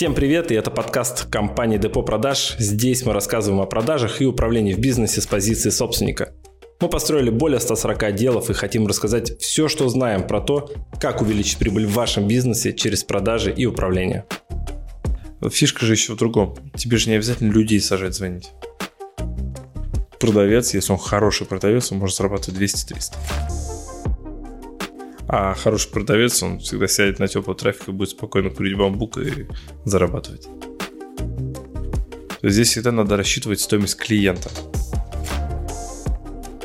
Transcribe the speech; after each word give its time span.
Всем 0.00 0.14
привет, 0.14 0.50
и 0.50 0.54
это 0.54 0.70
подкаст 0.70 1.26
компании 1.26 1.76
Депо 1.76 2.02
Продаж. 2.02 2.56
Здесь 2.58 3.04
мы 3.04 3.12
рассказываем 3.12 3.60
о 3.60 3.66
продажах 3.66 4.22
и 4.22 4.24
управлении 4.24 4.72
в 4.72 4.78
бизнесе 4.78 5.20
с 5.20 5.26
позиции 5.26 5.68
собственника. 5.68 6.32
Мы 6.80 6.88
построили 6.88 7.28
более 7.28 7.60
140 7.60 8.04
отделов 8.04 8.48
и 8.48 8.54
хотим 8.54 8.86
рассказать 8.86 9.38
все, 9.42 9.68
что 9.68 9.86
знаем 9.90 10.26
про 10.26 10.40
то, 10.40 10.72
как 10.98 11.20
увеличить 11.20 11.58
прибыль 11.58 11.84
в 11.84 11.92
вашем 11.92 12.26
бизнесе 12.26 12.72
через 12.72 13.04
продажи 13.04 13.52
и 13.52 13.66
управление. 13.66 14.24
Фишка 15.46 15.84
же 15.84 15.92
еще 15.92 16.14
в 16.14 16.16
другом. 16.16 16.56
Тебе 16.78 16.96
же 16.96 17.10
не 17.10 17.16
обязательно 17.16 17.52
людей 17.52 17.78
сажать 17.78 18.14
звонить. 18.14 18.52
Продавец, 20.18 20.72
если 20.72 20.92
он 20.92 20.98
хороший 20.98 21.46
продавец, 21.46 21.92
он 21.92 21.98
может 21.98 22.16
зарабатывать 22.16 22.58
200-300. 22.58 23.16
А 25.32 25.54
хороший 25.54 25.92
продавец, 25.92 26.42
он 26.42 26.58
всегда 26.58 26.88
сядет 26.88 27.20
на 27.20 27.28
теплый 27.28 27.54
трафик 27.54 27.88
и 27.88 27.92
будет 27.92 28.10
спокойно 28.10 28.50
курить 28.50 28.76
бамбук 28.76 29.16
и 29.18 29.46
зарабатывать. 29.84 30.48
Здесь 32.42 32.70
всегда 32.70 32.90
надо 32.90 33.16
рассчитывать 33.16 33.60
стоимость 33.60 33.96
клиента. 33.96 34.50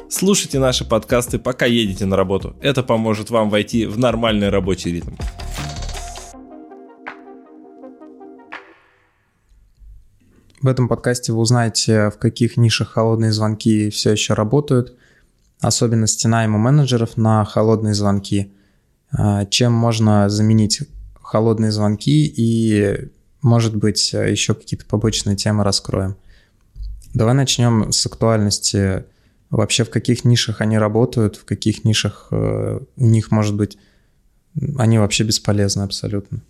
Слушайте 0.10 0.58
наши 0.58 0.84
подкасты, 0.84 1.38
пока 1.38 1.68
едете 1.68 2.08
на 2.08 2.16
работу. 2.16 2.56
Это 2.60 2.82
поможет 2.82 3.30
вам 3.30 3.52
войти 3.52 3.86
в 3.86 4.00
нормальный 4.00 4.50
рабочий 4.50 4.94
ритм. 4.94 5.14
В 10.60 10.68
этом 10.68 10.88
подкасте 10.88 11.34
вы 11.34 11.38
узнаете, 11.38 12.10
в 12.10 12.18
каких 12.18 12.58
нишах 12.58 12.94
холодные 12.94 13.32
звонки 13.32 13.92
все 13.92 14.14
еще 14.14 14.34
работают, 14.34 14.98
особенности 15.62 16.26
найма 16.26 16.58
менеджеров 16.58 17.16
на 17.16 17.46
холодные 17.46 17.94
звонки, 17.94 18.55
чем 19.50 19.74
можно 19.74 20.30
заменить 20.30 20.82
холодные 21.22 21.72
звонки 21.72 22.26
и, 22.26 23.10
может 23.42 23.76
быть, 23.76 24.14
еще 24.14 24.54
какие-то 24.54 24.86
побочные 24.86 25.36
темы 25.36 25.64
раскроем. 25.64 26.16
Давай 27.14 27.34
начнем 27.34 27.92
с 27.92 28.06
актуальности. 28.06 29.06
Вообще, 29.50 29.86
в 29.86 29.90
каких 29.90 30.26
нишах 30.26 30.60
они 30.60 30.78
работают, 30.78 31.38
в 31.38 31.46
каких 31.46 31.86
нишах 31.86 32.28
э, 32.32 32.80
у 32.96 33.06
них, 33.06 33.32
может 33.32 33.56
быть, 33.56 33.78
они 34.78 35.00
вообще 35.00 35.24
бесполезны 35.24 35.84
абсолютно. 35.84 36.42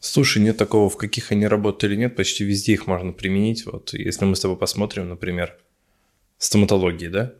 Слушай, 0.00 0.42
нет 0.42 0.56
такого, 0.56 0.88
в 0.90 0.96
каких 0.96 1.32
они 1.32 1.46
работают 1.46 1.92
или 1.92 2.00
нет, 2.00 2.16
почти 2.16 2.44
везде 2.44 2.72
их 2.72 2.86
можно 2.86 3.12
применить. 3.12 3.66
Вот 3.66 3.92
если 3.92 4.24
мы 4.24 4.36
с 4.36 4.40
тобой 4.40 4.56
посмотрим, 4.56 5.08
например, 5.08 5.56
стоматологии, 6.38 7.08
да, 7.08 7.34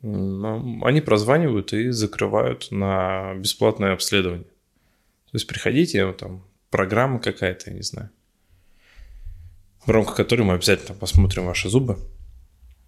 они 0.00 1.00
прозванивают 1.00 1.72
и 1.72 1.90
закрывают 1.90 2.70
на 2.70 3.34
бесплатное 3.34 3.92
обследование. 3.92 4.44
То 4.44 5.34
есть 5.34 5.46
приходите, 5.46 6.12
там 6.12 6.44
программа 6.70 7.18
какая-то, 7.20 7.70
я 7.70 7.76
не 7.76 7.82
знаю, 7.82 8.10
в 9.84 9.90
рамках 9.90 10.16
которой 10.16 10.42
мы 10.42 10.54
обязательно 10.54 10.96
посмотрим 10.96 11.46
ваши 11.46 11.68
зубы. 11.68 11.98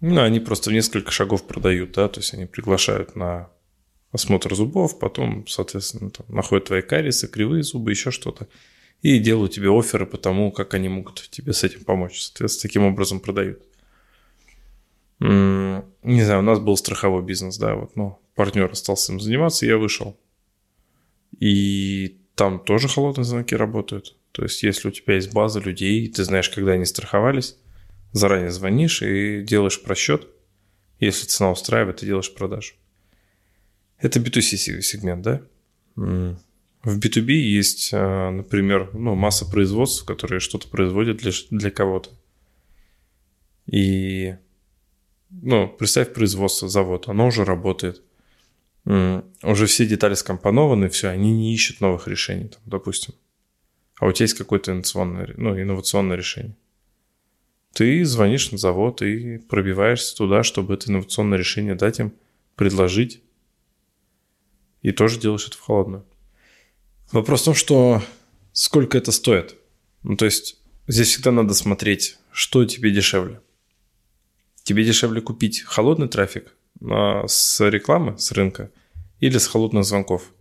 Ну, 0.01 0.21
они 0.21 0.39
просто 0.39 0.69
в 0.69 0.73
несколько 0.73 1.11
шагов 1.11 1.47
продают, 1.47 1.93
да, 1.93 2.07
то 2.07 2.19
есть 2.19 2.33
они 2.33 2.45
приглашают 2.45 3.15
на 3.15 3.49
осмотр 4.11 4.53
зубов, 4.55 4.99
потом, 4.99 5.47
соответственно, 5.47 6.09
там, 6.09 6.25
находят 6.29 6.65
твои 6.65 6.81
кариесы, 6.81 7.27
кривые 7.27 7.63
зубы, 7.63 7.91
еще 7.91 8.11
что-то, 8.11 8.47
и 9.01 9.19
делают 9.19 9.53
тебе 9.53 9.69
оферы 9.69 10.05
по 10.05 10.17
тому, 10.17 10.51
как 10.51 10.73
они 10.73 10.89
могут 10.89 11.27
тебе 11.29 11.53
с 11.53 11.63
этим 11.63 11.83
помочь. 11.83 12.21
Соответственно, 12.21 12.69
таким 12.69 12.83
образом 12.83 13.19
продают 13.19 13.61
не 15.19 16.23
знаю, 16.23 16.39
у 16.39 16.43
нас 16.43 16.59
был 16.59 16.77
страховой 16.77 17.23
бизнес, 17.23 17.57
да, 17.57 17.75
вот, 17.75 17.95
ну, 17.95 18.19
партнер 18.35 18.69
остался 18.71 19.13
им 19.13 19.19
заниматься, 19.19 19.65
я 19.65 19.77
вышел. 19.77 20.19
И 21.39 22.17
там 22.35 22.59
тоже 22.59 22.87
холодные 22.87 23.25
звонки 23.25 23.55
работают. 23.55 24.15
То 24.31 24.43
есть, 24.43 24.63
если 24.63 24.89
у 24.89 24.91
тебя 24.91 25.15
есть 25.15 25.33
база 25.33 25.59
людей, 25.59 26.07
ты 26.09 26.23
знаешь, 26.23 26.49
когда 26.49 26.73
они 26.73 26.85
страховались, 26.85 27.57
заранее 28.11 28.51
звонишь 28.51 29.01
и 29.01 29.41
делаешь 29.41 29.81
просчет. 29.81 30.27
Если 30.99 31.27
цена 31.27 31.51
устраивает, 31.51 31.97
ты 31.97 32.05
делаешь 32.05 32.33
продажу. 32.33 32.73
Это 33.97 34.19
B2C 34.19 34.81
сегмент, 34.81 35.21
да? 35.21 35.41
В 35.95 36.99
B2B 36.99 37.31
есть, 37.31 37.89
а, 37.93 38.29
например, 38.29 38.91
ну, 38.93 39.15
масса 39.15 39.45
производств, 39.45 40.05
которые 40.05 40.39
что-то 40.39 40.67
производят 40.67 41.17
для, 41.17 41.31
для 41.49 41.71
кого-то. 41.71 42.11
И 43.65 44.35
ну, 45.29 45.67
представь 45.67 46.13
производство, 46.13 46.67
завод, 46.67 47.07
оно 47.07 47.27
уже 47.27 47.43
работает. 47.43 48.01
Уже 48.85 49.65
все 49.65 49.85
детали 49.85 50.13
скомпонованы, 50.13 50.89
все, 50.89 51.09
они 51.09 51.31
не 51.31 51.53
ищут 51.53 51.81
новых 51.81 52.07
решений, 52.07 52.49
там, 52.49 52.61
допустим. 52.65 53.15
А 53.99 54.05
у 54.05 54.11
тебя 54.11 54.25
есть 54.25 54.37
какое-то 54.37 54.71
инновационное, 54.71 55.33
ну, 55.37 55.59
инновационное 55.59 56.17
решение. 56.17 56.55
Ты 57.73 58.05
звонишь 58.05 58.51
на 58.51 58.57
завод 58.57 59.01
и 59.01 59.37
пробиваешься 59.37 60.15
туда, 60.15 60.43
чтобы 60.43 60.75
это 60.75 60.89
инновационное 60.89 61.37
решение 61.37 61.75
дать 61.75 61.99
им, 61.99 62.13
предложить. 62.55 63.21
И 64.81 64.91
тоже 64.91 65.19
делаешь 65.19 65.47
это 65.47 65.57
в 65.57 65.61
холодную. 65.61 66.05
Вопрос 67.11 67.41
в 67.41 67.45
том, 67.45 67.55
что 67.55 68.03
сколько 68.53 68.97
это 68.97 69.11
стоит. 69.11 69.55
Ну, 70.03 70.15
то 70.15 70.25
есть 70.25 70.61
здесь 70.87 71.07
всегда 71.07 71.31
надо 71.31 71.53
смотреть, 71.53 72.17
что 72.31 72.65
тебе 72.65 72.91
дешевле. 72.91 73.41
Тебе 74.65 74.83
дешевле 74.83 75.21
купить 75.21 75.61
холодный 75.61 76.07
трафик 76.07 76.55
с 76.81 77.69
рекламы, 77.69 78.17
с 78.17 78.31
рынка 78.31 78.71
или 79.19 79.37
с 79.37 79.45
холодных 79.47 79.85
звонков. 79.85 80.33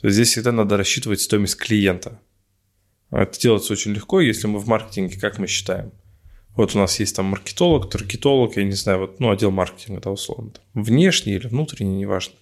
То 0.00 0.06
есть 0.06 0.14
здесь 0.14 0.30
всегда 0.30 0.52
надо 0.52 0.78
рассчитывать 0.78 1.20
стоимость 1.20 1.56
клиента. 1.56 2.18
Это 3.10 3.38
делается 3.38 3.74
очень 3.74 3.92
легко, 3.92 4.20
если 4.20 4.46
мы 4.46 4.58
в 4.58 4.66
маркетинге, 4.66 5.20
как 5.20 5.38
мы 5.38 5.46
считаем. 5.46 5.92
Вот 6.56 6.74
у 6.74 6.78
нас 6.78 6.98
есть 6.98 7.14
там 7.14 7.26
маркетолог, 7.26 7.90
таргетолог, 7.90 8.56
я 8.56 8.64
не 8.64 8.72
знаю, 8.72 9.00
вот, 9.00 9.20
ну, 9.20 9.30
отдел 9.30 9.50
маркетинга, 9.50 10.00
да, 10.00 10.10
условно. 10.12 10.52
Там, 10.52 10.82
внешний 10.82 11.34
или 11.34 11.46
внутренний, 11.46 11.98
неважно. 11.98 12.36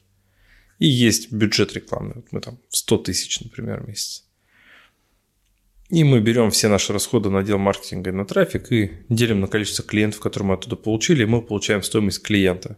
И 0.78 0.86
есть 0.86 1.32
бюджет 1.32 1.72
рекламный. 1.72 2.14
Вот 2.14 2.26
мы 2.30 2.40
там 2.40 2.58
100 2.68 2.98
тысяч, 2.98 3.40
например, 3.40 3.82
в 3.82 3.88
месяц. 3.88 4.25
И 5.96 6.04
мы 6.04 6.20
берем 6.20 6.50
все 6.50 6.68
наши 6.68 6.92
расходы 6.92 7.30
на 7.30 7.38
отдел 7.38 7.56
маркетинга 7.56 8.10
и 8.10 8.12
на 8.12 8.26
трафик 8.26 8.70
и 8.70 8.92
делим 9.08 9.40
на 9.40 9.46
количество 9.46 9.82
клиентов, 9.82 10.20
которые 10.20 10.48
мы 10.48 10.54
оттуда 10.56 10.76
получили, 10.76 11.22
и 11.22 11.26
мы 11.26 11.40
получаем 11.40 11.82
стоимость 11.82 12.22
клиента. 12.22 12.76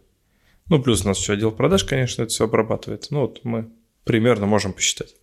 Ну, 0.69 0.81
плюс 0.81 1.03
у 1.03 1.09
нас 1.09 1.19
еще 1.19 1.33
отдел 1.33 1.51
продаж, 1.51 1.83
конечно, 1.83 2.21
это 2.21 2.31
все 2.31 2.45
обрабатывает. 2.45 3.07
Ну, 3.09 3.19
вот 3.19 3.41
мы 3.43 3.67
примерно 4.05 4.45
можем 4.45 4.71
посчитать. 4.71 5.17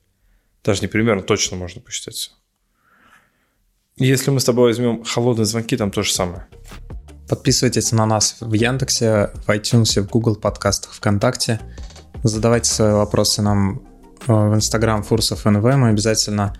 Даже 0.62 0.83
не 0.83 0.89
примерно, 0.89 1.23
точно 1.23 1.56
можно 1.56 1.81
посчитать 1.81 2.17
все. 2.17 2.33
Если 3.97 4.31
мы 4.31 4.41
с 4.41 4.45
тобой 4.45 4.65
возьмем 4.65 5.03
холодные 5.03 5.47
звонки, 5.47 5.75
там 5.75 5.91
то 5.91 6.03
же 6.03 6.12
самое. 6.12 6.49
Подписывайтесь 7.31 7.93
на 7.93 8.05
нас 8.05 8.37
в 8.41 8.53
Яндексе, 8.53 9.31
в 9.47 9.49
iTunes, 9.49 9.99
в 10.03 10.11
Google 10.11 10.37
подкастах, 10.37 10.93
ВКонтакте. 10.93 11.61
Задавайте 12.23 12.69
свои 12.69 12.93
вопросы 12.93 13.41
нам 13.41 13.89
э, 14.27 14.33
в 14.35 14.55
Instagram 14.55 15.03
Фурсов 15.03 15.47
НВ. 15.47 15.62
Мы 15.62 15.89
обязательно 15.89 16.55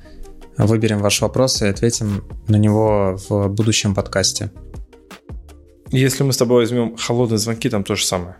выберем 0.57 1.01
ваш 1.01 1.21
вопрос 1.21 1.63
и 1.63 1.67
ответим 1.67 2.25
на 2.49 2.57
него 2.57 3.19
в 3.29 3.49
будущем 3.49 3.95
подкасте. 3.95 4.51
Если 5.91 6.25
мы 6.25 6.33
с 6.33 6.37
тобой 6.37 6.63
возьмем 6.63 6.97
холодные 6.97 7.39
звонки, 7.39 7.69
там 7.69 7.85
то 7.85 7.95
же 7.95 8.05
самое. 8.05 8.37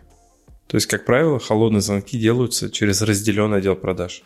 То 0.67 0.75
есть, 0.75 0.87
как 0.87 1.05
правило, 1.05 1.39
холодные 1.39 1.81
звонки 1.81 2.17
делаются 2.17 2.69
через 2.69 3.01
разделенный 3.01 3.59
отдел 3.59 3.75
продаж. 3.75 4.23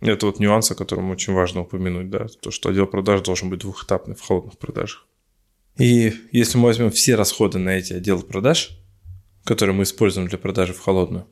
Это 0.00 0.26
вот 0.26 0.38
нюанс, 0.38 0.70
о 0.70 0.74
котором 0.74 1.10
очень 1.10 1.32
важно 1.32 1.62
упомянуть, 1.62 2.10
да, 2.10 2.26
то, 2.40 2.50
что 2.50 2.68
отдел 2.68 2.86
продаж 2.86 3.22
должен 3.22 3.50
быть 3.50 3.60
двухэтапный 3.60 4.14
в 4.14 4.20
холодных 4.20 4.58
продажах. 4.58 5.06
И 5.78 6.12
если 6.30 6.58
мы 6.58 6.64
возьмем 6.64 6.90
все 6.90 7.14
расходы 7.14 7.58
на 7.58 7.70
эти 7.70 7.94
отделы 7.94 8.22
продаж, 8.22 8.78
которые 9.44 9.74
мы 9.74 9.84
используем 9.84 10.28
для 10.28 10.38
продажи 10.38 10.74
в 10.74 10.80
холодную, 10.80 11.26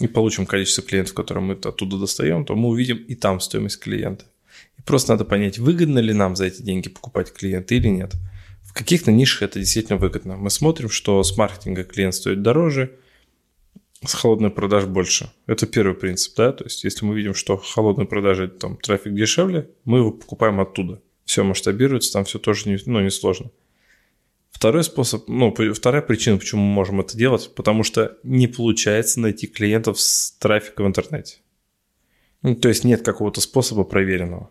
и 0.00 0.08
получим 0.08 0.46
количество 0.46 0.82
клиентов, 0.82 1.14
которые 1.14 1.44
мы 1.44 1.54
оттуда 1.54 1.98
достаем, 1.98 2.44
то 2.44 2.56
мы 2.56 2.68
увидим 2.68 2.96
и 2.96 3.14
там 3.14 3.38
стоимость 3.38 3.78
клиента. 3.80 4.24
И 4.78 4.82
просто 4.82 5.12
надо 5.12 5.24
понять, 5.24 5.58
выгодно 5.58 5.98
ли 5.98 6.12
нам 6.12 6.34
за 6.36 6.46
эти 6.46 6.62
деньги 6.62 6.88
покупать 6.88 7.32
клиента 7.32 7.74
или 7.74 7.88
нет. 7.88 8.14
В 8.62 8.72
каких-то 8.72 9.12
нишах 9.12 9.42
это 9.42 9.58
действительно 9.58 9.98
выгодно. 9.98 10.36
Мы 10.36 10.48
смотрим, 10.48 10.88
что 10.88 11.22
с 11.22 11.36
маркетинга 11.36 11.84
клиент 11.84 12.14
стоит 12.14 12.42
дороже, 12.42 12.96
с 14.04 14.14
холодной 14.14 14.50
продаж 14.50 14.86
больше. 14.86 15.30
Это 15.46 15.66
первый 15.66 15.94
принцип, 15.94 16.34
да, 16.36 16.52
то 16.52 16.64
есть 16.64 16.84
если 16.84 17.04
мы 17.04 17.14
видим, 17.14 17.34
что 17.34 17.58
холодные 17.58 18.06
продажи, 18.06 18.48
там 18.48 18.78
трафик 18.78 19.14
дешевле, 19.14 19.68
мы 19.84 19.98
его 19.98 20.10
покупаем 20.10 20.60
оттуда. 20.60 21.02
Все 21.26 21.44
масштабируется, 21.44 22.12
там 22.12 22.24
все 22.24 22.38
тоже 22.38 22.70
не, 22.70 22.78
ну, 22.86 23.00
не 23.00 23.10
сложно. 23.10 23.50
Второй 24.50 24.84
способ, 24.84 25.28
ну, 25.28 25.54
вторая 25.72 26.02
причина, 26.02 26.36
почему 26.36 26.62
мы 26.62 26.72
можем 26.72 27.00
это 27.00 27.16
делать, 27.16 27.54
потому 27.54 27.82
что 27.82 28.18
не 28.22 28.46
получается 28.46 29.20
найти 29.20 29.46
клиентов 29.46 30.00
с 30.00 30.32
трафика 30.32 30.82
в 30.82 30.86
интернете. 30.86 31.38
Ну, 32.42 32.54
то 32.54 32.68
есть 32.68 32.84
нет 32.84 33.02
какого-то 33.02 33.40
способа 33.40 33.84
проверенного. 33.84 34.50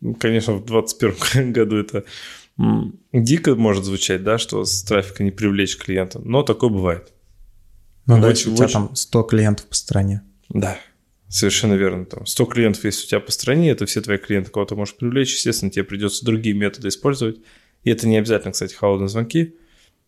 Ну, 0.00 0.14
конечно, 0.14 0.54
в 0.54 0.64
2021 0.64 1.52
году 1.52 1.76
это 1.76 2.04
дико 3.12 3.54
может 3.54 3.84
звучать, 3.84 4.24
да, 4.24 4.36
что 4.38 4.64
с 4.64 4.82
трафика 4.82 5.22
не 5.22 5.30
привлечь 5.30 5.76
клиента, 5.78 6.18
но 6.18 6.42
такое 6.42 6.70
бывает. 6.70 7.12
Ну, 8.06 8.20
да, 8.20 8.28
у 8.28 8.32
тебя 8.32 8.68
там 8.68 8.94
100 8.94 9.22
клиентов 9.22 9.66
по 9.66 9.74
стране. 9.74 10.22
Да, 10.48 10.76
Совершенно 11.32 11.72
верно. 11.72 12.04
Там 12.04 12.26
100 12.26 12.44
клиентов 12.44 12.84
есть 12.84 13.04
у 13.06 13.08
тебя 13.08 13.18
по 13.18 13.32
стране, 13.32 13.70
это 13.70 13.86
все 13.86 14.02
твои 14.02 14.18
клиенты, 14.18 14.50
кого 14.50 14.66
ты 14.66 14.76
можешь 14.76 14.94
привлечь. 14.94 15.32
Естественно, 15.32 15.70
тебе 15.70 15.82
придется 15.82 16.26
другие 16.26 16.54
методы 16.54 16.88
использовать. 16.88 17.38
И 17.84 17.90
это 17.90 18.06
не 18.06 18.16
обязательно, 18.16 18.52
кстати, 18.52 18.74
холодные 18.74 19.08
звонки. 19.08 19.56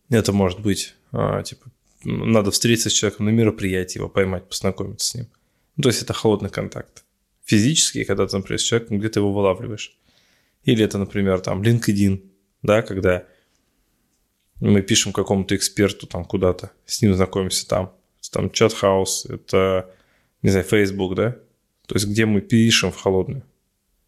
Это 0.09 0.31
может 0.31 0.59
быть, 0.59 0.95
а, 1.11 1.41
типа, 1.43 1.71
надо 2.03 2.51
встретиться 2.51 2.89
с 2.89 2.93
человеком 2.93 3.25
на 3.25 3.31
мероприятии, 3.31 3.97
его 3.97 4.09
поймать, 4.09 4.47
познакомиться 4.47 5.07
с 5.07 5.15
ним. 5.15 5.27
Ну, 5.75 5.83
то 5.83 5.89
есть 5.89 6.01
это 6.01 6.13
холодный 6.13 6.49
контакт. 6.49 7.03
Физический, 7.43 8.05
когда 8.05 8.27
ты, 8.27 8.37
например, 8.37 8.59
с 8.59 8.63
человеком 8.63 8.99
где-то 8.99 9.19
его 9.19 9.33
вылавливаешь. 9.33 9.97
Или 10.63 10.83
это, 10.83 10.97
например, 10.97 11.41
там 11.41 11.61
LinkedIn, 11.61 12.23
да, 12.63 12.81
когда 12.81 13.25
мы 14.61 14.81
пишем 14.81 15.13
какому-то 15.13 15.55
эксперту 15.55 16.07
там 16.07 16.25
куда-то, 16.25 16.71
с 16.85 17.01
ним 17.01 17.13
знакомимся 17.13 17.67
там. 17.67 17.93
Там 18.31 18.49
чат-хаус, 18.49 19.27
это 19.27 19.89
не 20.41 20.49
знаю, 20.49 20.65
Facebook, 20.65 21.15
да? 21.15 21.31
То 21.87 21.95
есть 21.95 22.07
где 22.07 22.25
мы 22.25 22.41
пишем 22.41 22.91
в 22.91 22.97
холодную. 22.97 23.43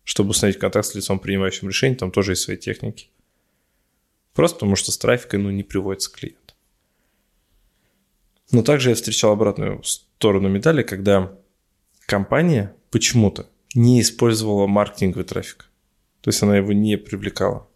Чтобы 0.03 0.31
установить 0.31 0.59
контакт 0.59 0.87
с 0.87 0.95
лицом, 0.95 1.19
принимающим 1.19 1.67
решение, 1.67 1.97
там 1.97 2.11
тоже 2.11 2.33
есть 2.33 2.43
свои 2.43 2.57
техники. 2.57 3.09
Просто 4.37 4.57
потому 4.57 4.75
что 4.75 4.91
с 4.91 4.99
трафикой 4.99 5.39
ну, 5.39 5.49
не 5.49 5.63
приводится 5.63 6.11
клиент. 6.11 6.55
Но 8.51 8.61
также 8.61 8.89
я 8.89 8.95
встречал 8.95 9.31
обратную 9.31 9.81
сторону 9.81 10.47
медали, 10.47 10.83
когда 10.83 11.35
компания 12.05 12.75
почему-то 12.91 13.47
не 13.73 13.99
использовала 13.99 14.67
маркетинговый 14.67 15.25
трафик. 15.25 15.71
То 16.21 16.29
есть 16.29 16.43
она 16.43 16.55
его 16.55 16.71
не 16.71 16.97
привлекала. 16.97 17.67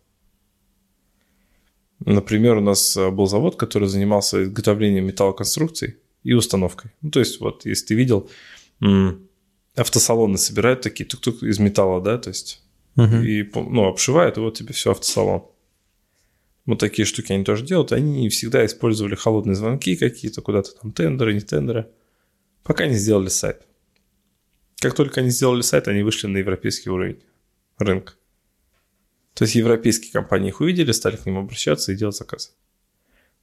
Например, 2.00 2.58
у 2.58 2.62
нас 2.62 2.96
был 2.96 3.26
завод, 3.26 3.56
который 3.56 3.88
занимался 3.88 4.44
изготовлением 4.44 5.08
металлоконструкций 5.08 5.98
и 6.22 6.34
установкой. 6.34 6.92
Ну, 7.02 7.10
то 7.10 7.22
есть, 7.22 7.40
вот, 7.40 7.66
если 7.66 7.88
ты 7.88 7.96
видел, 7.96 8.30
автосалоны 9.76 10.38
собирают 10.38 10.82
такие 10.82 11.06
тук-тук 11.06 11.42
из 11.42 11.58
металла, 11.58 12.02
да, 12.02 12.20
то 12.20 12.30
есть, 12.30 12.62
угу. 12.98 13.16
и, 13.16 13.50
ну, 13.56 13.88
обшивают, 13.88 14.38
и 14.38 14.42
вот 14.42 14.60
тебе 14.60 14.74
все 14.74 14.92
автосалон. 14.92 15.48
Вот 16.66 16.80
такие 16.80 17.06
штуки 17.06 17.34
они 17.34 17.44
тоже 17.44 17.66
делают. 17.66 17.92
Они 17.92 18.30
всегда 18.30 18.66
использовали 18.66 19.16
холодные 19.16 19.56
звонки 19.56 19.96
какие-то, 19.96 20.42
куда-то 20.42 20.72
там 20.80 20.92
тендеры, 20.92 21.34
не 21.34 21.42
тендеры, 21.42 21.90
пока 22.64 22.86
не 22.88 22.96
сделали 22.96 23.30
сайт. 23.30 23.66
Как 24.80 24.96
только 24.96 25.22
они 25.22 25.30
сделали 25.30 25.62
сайт, 25.62 25.88
они 25.88 26.04
вышли 26.04 26.28
на 26.28 26.38
европейский 26.38 26.90
уровень 26.90 27.22
рынка. 27.78 28.14
То 29.34 29.44
есть 29.44 29.56
европейские 29.56 30.12
компании 30.12 30.50
их 30.50 30.62
увидели, 30.62 30.92
стали 30.92 31.16
к 31.16 31.26
ним 31.26 31.38
обращаться 31.38 31.92
и 31.92 31.96
делать 31.96 32.16
заказы. 32.16 32.50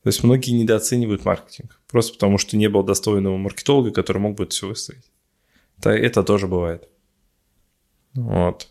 То 0.02 0.08
есть 0.08 0.22
многие 0.22 0.52
недооценивают 0.52 1.24
маркетинг, 1.24 1.80
просто 1.88 2.14
потому 2.14 2.38
что 2.38 2.56
не 2.56 2.68
было 2.68 2.84
достойного 2.84 3.36
маркетолога, 3.36 3.90
который 3.90 4.18
мог 4.18 4.36
бы 4.36 4.44
это 4.44 4.52
все 4.52 4.68
выстроить. 4.68 5.10
Это, 5.78 5.90
это 5.90 6.22
тоже 6.22 6.46
бывает. 6.46 6.88
Вот. 8.14 8.68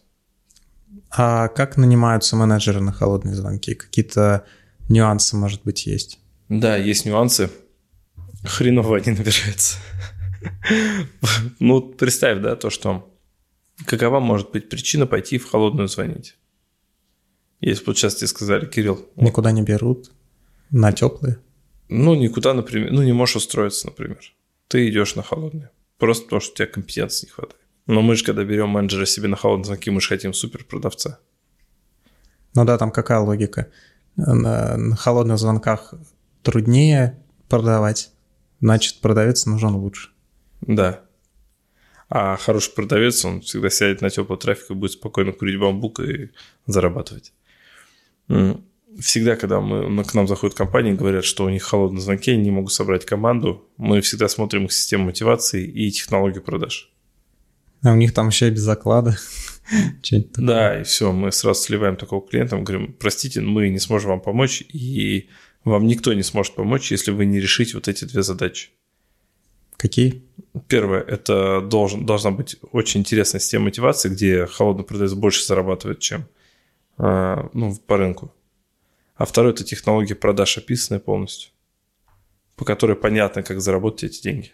А 1.10 1.48
как 1.48 1.78
нанимаются 1.78 2.36
менеджеры 2.36 2.82
на 2.82 2.92
холодные 2.92 3.36
звонки? 3.36 3.76
Какие-то 3.76 4.46
нюансы, 4.90 5.36
может 5.36 5.64
быть, 5.64 5.86
есть? 5.86 6.20
Да, 6.50 6.76
есть 6.76 7.06
нюансы. 7.06 7.50
Хреново 8.44 8.98
они 8.98 9.18
набираются. 9.18 9.78
Ну, 11.60 11.82
представь, 11.82 12.40
да, 12.42 12.56
то, 12.56 12.70
что 12.70 13.12
какова 13.86 14.20
может 14.20 14.52
быть 14.52 14.70
причина 14.70 15.08
пойти 15.08 15.38
в 15.38 15.50
холодную 15.50 15.88
звонить? 15.88 16.36
Если 17.60 17.84
бы 17.84 17.96
сейчас 17.96 18.16
тебе 18.16 18.28
сказали, 18.28 18.66
Кирилл... 18.66 19.08
Никуда 19.16 19.52
не 19.52 19.64
берут? 19.64 20.12
На 20.70 20.92
теплые? 20.92 21.40
Ну, 21.90 22.16
никуда, 22.16 22.54
например, 22.54 22.92
ну, 22.92 23.02
не 23.02 23.14
можешь 23.14 23.38
устроиться, 23.38 23.88
например. 23.88 24.20
Ты 24.68 24.90
идешь 24.90 25.16
на 25.16 25.24
холодные. 25.24 25.72
Просто 25.98 26.26
потому, 26.26 26.42
что 26.42 26.52
у 26.52 26.56
тебя 26.56 26.68
компетенции 26.68 27.26
не 27.26 27.32
хватает. 27.32 27.62
Но 27.88 28.02
мы 28.02 28.16
же, 28.16 28.24
когда 28.24 28.44
берем 28.44 28.70
менеджера 28.70 29.06
себе 29.06 29.28
на 29.28 29.36
холодные 29.36 29.66
звонки, 29.66 29.90
мы 29.90 30.02
же 30.02 30.10
хотим 30.10 30.34
супер 30.34 30.64
продавца. 30.64 31.20
Ну 32.54 32.66
да, 32.66 32.78
там 32.78 32.92
какая 32.92 33.20
логика? 33.20 33.70
На, 34.16 34.78
на 34.78 34.96
холодных 34.96 35.38
звонках 35.38 35.94
труднее 36.44 37.24
продавать, 37.50 38.12
значит, 38.60 39.00
продавец 39.02 39.46
нужен 39.46 39.76
лучше. 39.76 40.10
Да. 40.62 41.02
А 42.10 42.38
хороший 42.38 42.74
продавец, 42.74 43.24
он 43.26 43.42
всегда 43.42 43.70
сядет 43.70 44.02
на 44.02 44.10
теплый 44.10 44.38
трафик 44.38 44.72
и 44.72 44.74
будет 44.74 44.94
спокойно 44.94 45.32
курить 45.32 45.60
бамбук 45.60 46.00
и 46.00 46.32
зарабатывать 46.66 47.34
всегда, 49.00 49.36
когда 49.36 49.60
мы, 49.60 50.04
к 50.04 50.14
нам 50.14 50.28
заходят 50.28 50.58
компании, 50.58 50.94
говорят, 50.94 51.26
что 51.26 51.46
у 51.46 51.50
них 51.50 51.64
холодные 51.64 52.02
звонки, 52.02 52.32
они 52.32 52.44
не 52.44 52.52
могут 52.52 52.74
собрать 52.74 53.06
команду, 53.06 53.68
мы 53.78 54.02
всегда 54.02 54.28
смотрим 54.28 54.66
их 54.66 54.74
систему 54.74 55.06
мотивации 55.06 55.66
и 55.66 55.92
технологию 55.92 56.44
продаж. 56.44 56.92
А 57.84 57.94
у 57.94 57.96
них 57.96 58.14
там 58.14 58.30
и 58.30 58.50
без 58.50 58.62
заклада. 58.62 59.18
Да, 60.38 60.80
и 60.80 60.84
все, 60.84 61.12
мы 61.12 61.34
сразу 61.34 61.62
сливаем 61.62 61.98
такого 61.98 62.26
клиента, 62.26 62.56
мы 62.56 62.64
говорим, 62.64 62.94
простите, 62.94 63.42
мы 63.42 63.68
не 63.68 63.80
сможем 63.80 64.12
вам 64.12 64.22
помочь, 64.22 64.62
и 64.62 65.28
вам 65.66 65.88
никто 65.88 66.14
не 66.14 66.24
сможет 66.24 66.56
помочь, 66.56 66.90
если 66.90 67.12
вы 67.12 67.26
не 67.26 67.42
решите 67.42 67.74
вот 67.74 67.90
эти 67.90 68.06
две 68.06 68.24
задачи. 68.24 68.70
Какие? 69.76 70.24
Первое, 70.70 71.02
это 71.02 71.60
должен, 71.60 72.06
должна 72.06 72.32
быть 72.32 72.56
очень 72.72 73.02
интересная 73.02 73.42
система 73.42 73.66
мотивации, 73.66 74.08
где 74.08 74.46
холодный 74.46 74.86
продавец 74.86 75.14
больше 75.14 75.46
зарабатывает, 75.46 76.00
чем 76.00 76.28
а, 76.98 77.50
ну, 77.54 77.76
по 77.76 77.98
рынку. 77.98 78.34
А 79.16 79.26
второй– 79.26 79.52
это 79.54 79.66
технология 79.66 80.16
продаж, 80.16 80.58
описанная 80.58 81.02
полностью, 81.02 81.52
по 82.56 82.64
которой 82.64 82.96
понятно, 82.96 83.44
как 83.44 83.60
заработать 83.60 84.12
эти 84.12 84.24
деньги. 84.24 84.52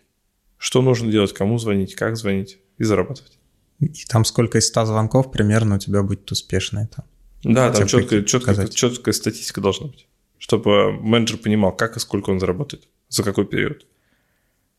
Что 0.58 0.82
нужно 0.82 1.12
делать, 1.12 1.34
кому 1.34 1.60
звонить, 1.60 1.96
как 1.96 2.18
звонить 2.18 2.58
и 2.78 2.84
зарабатывать. 2.84 3.38
И 3.80 4.06
там 4.08 4.26
сколько 4.26 4.58
из 4.58 4.68
100 4.68 4.86
звонков 4.86 5.32
примерно 5.32 5.76
у 5.76 5.80
тебя 5.80 6.04
будет 6.04 6.32
успешно 6.32 6.80
это? 6.80 7.04
Да, 7.44 7.72
там 7.72 7.88
четкая, 7.88 8.24
четкая, 8.24 8.68
четкая 8.68 9.14
статистика 9.14 9.60
должна 9.60 9.88
быть, 9.88 10.08
чтобы 10.38 10.94
менеджер 10.94 11.38
понимал, 11.38 11.76
как 11.76 11.98
и 11.98 12.00
сколько 12.00 12.30
он 12.30 12.40
заработает, 12.40 12.88
за 13.10 13.24
какой 13.24 13.46
период. 13.46 13.86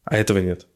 А 0.05 0.17
этого 0.17 0.39
нет. 0.39 0.67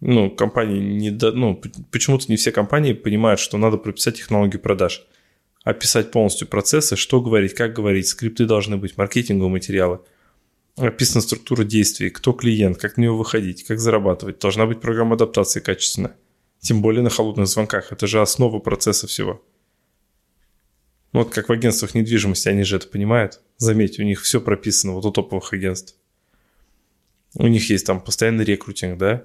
Ну, 0.00 0.30
компании 0.30 0.80
не... 0.80 1.10
До... 1.10 1.32
Ну, 1.32 1.60
почему-то 1.90 2.26
не 2.28 2.36
все 2.36 2.52
компании 2.52 2.92
понимают, 2.92 3.40
что 3.40 3.58
надо 3.58 3.76
прописать 3.76 4.16
технологию 4.16 4.60
продаж– 4.60 5.06
описать 5.62 6.10
полностью 6.10 6.48
процессы, 6.48 6.96
что 6.96 7.20
говорить, 7.20 7.54
как 7.54 7.74
говорить, 7.74 8.08
скрипты 8.08 8.46
должны 8.46 8.76
быть, 8.76 8.96
маркетинговые 8.96 9.50
материалы. 9.50 10.00
Описана 10.76 11.20
структура 11.20 11.64
действий, 11.64 12.10
кто 12.10 12.32
клиент, 12.32 12.78
как 12.78 12.96
на 12.96 13.02
него 13.02 13.16
выходить, 13.16 13.64
как 13.64 13.78
зарабатывать. 13.78 14.38
Должна 14.38 14.66
быть 14.66 14.80
программа 14.80 15.14
адаптации 15.14 15.60
качественная. 15.60 16.16
Тем 16.60 16.82
более 16.82 17.02
на 17.02 17.10
холодных 17.10 17.48
звонках. 17.48 17.92
Это 17.92 18.06
же 18.06 18.20
основа 18.20 18.58
процесса 18.58 19.06
всего. 19.06 19.42
Вот 21.12 21.30
как 21.30 21.48
в 21.48 21.52
агентствах 21.52 21.94
недвижимости, 21.94 22.48
они 22.48 22.62
же 22.62 22.76
это 22.76 22.88
понимают. 22.88 23.40
Заметьте, 23.56 24.02
у 24.02 24.04
них 24.04 24.22
все 24.22 24.40
прописано, 24.40 24.92
вот 24.92 25.04
у 25.04 25.10
топовых 25.10 25.52
агентств. 25.52 25.96
У 27.34 27.46
них 27.46 27.68
есть 27.68 27.86
там 27.86 28.00
постоянный 28.00 28.44
рекрутинг, 28.44 28.98
да, 28.98 29.24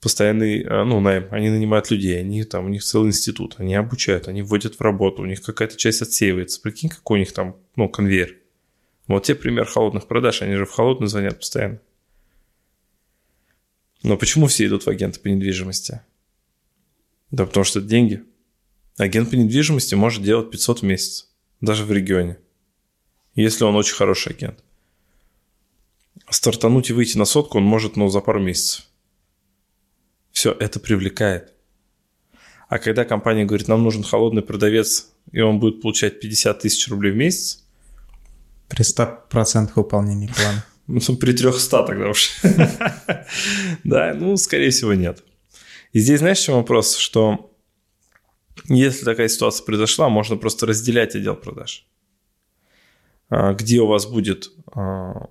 постоянный, 0.00 0.62
а, 0.62 0.84
ну, 0.84 1.00
найм, 1.00 1.28
они 1.30 1.48
нанимают 1.48 1.90
людей, 1.90 2.18
они 2.18 2.44
там, 2.44 2.66
у 2.66 2.68
них 2.68 2.82
целый 2.82 3.08
институт, 3.08 3.56
они 3.58 3.74
обучают, 3.74 4.28
они 4.28 4.42
вводят 4.42 4.74
в 4.76 4.80
работу, 4.80 5.22
у 5.22 5.26
них 5.26 5.42
какая-то 5.42 5.76
часть 5.76 6.02
отсеивается. 6.02 6.60
Прикинь, 6.60 6.90
какой 6.90 7.18
у 7.18 7.20
них 7.20 7.32
там, 7.32 7.56
ну, 7.76 7.88
конвейер. 7.88 8.36
Вот 9.06 9.24
те 9.24 9.34
пример 9.34 9.66
холодных 9.66 10.06
продаж, 10.06 10.42
они 10.42 10.54
же 10.54 10.64
в 10.64 10.70
холодную 10.70 11.08
звонят 11.08 11.38
постоянно. 11.38 11.80
Но 14.02 14.16
почему 14.16 14.46
все 14.46 14.66
идут 14.66 14.84
в 14.84 14.88
агенты 14.88 15.20
по 15.20 15.28
недвижимости? 15.28 16.02
Да 17.30 17.46
потому 17.46 17.64
что 17.64 17.78
это 17.78 17.88
деньги. 17.88 18.24
Агент 18.98 19.30
по 19.30 19.34
недвижимости 19.34 19.94
может 19.94 20.22
делать 20.22 20.50
500 20.50 20.80
в 20.80 20.82
месяц, 20.84 21.30
даже 21.60 21.84
в 21.84 21.92
регионе, 21.92 22.38
если 23.34 23.64
он 23.64 23.74
очень 23.74 23.94
хороший 23.94 24.32
агент. 24.32 24.62
Стартануть 26.28 26.90
и 26.90 26.92
выйти 26.92 27.16
на 27.16 27.24
сотку 27.24 27.58
он 27.58 27.64
может, 27.64 27.96
ну, 27.96 28.08
за 28.08 28.20
пару 28.20 28.40
месяцев. 28.40 28.86
Все 30.30 30.52
это 30.52 30.78
привлекает. 30.78 31.52
А 32.68 32.78
когда 32.78 33.04
компания 33.04 33.44
говорит, 33.44 33.68
нам 33.68 33.82
нужен 33.82 34.02
холодный 34.02 34.42
продавец, 34.42 35.10
и 35.30 35.40
он 35.40 35.58
будет 35.58 35.80
получать 35.82 36.20
50 36.20 36.60
тысяч 36.60 36.88
рублей 36.88 37.12
в 37.12 37.16
месяц... 37.16 37.61
При 38.72 38.84
100% 38.84 39.72
выполнении 39.74 40.28
плана. 40.28 40.64
Ну, 40.86 41.16
при 41.16 41.32
300 41.32 41.82
тогда 41.84 42.08
уж. 42.08 42.30
Да, 43.84 44.14
ну, 44.14 44.36
скорее 44.38 44.70
всего, 44.70 44.94
нет. 44.94 45.22
И 45.92 46.00
здесь, 46.00 46.20
знаешь, 46.20 46.38
чем 46.38 46.54
вопрос? 46.54 46.96
Что 46.96 47.54
если 48.68 49.04
такая 49.04 49.28
ситуация 49.28 49.64
произошла, 49.66 50.08
можно 50.08 50.36
просто 50.36 50.64
разделять 50.64 51.14
отдел 51.14 51.36
продаж. 51.36 51.86
А, 53.28 53.52
где 53.52 53.80
у 53.80 53.86
вас 53.86 54.06
будет 54.06 54.50
а, 54.74 55.28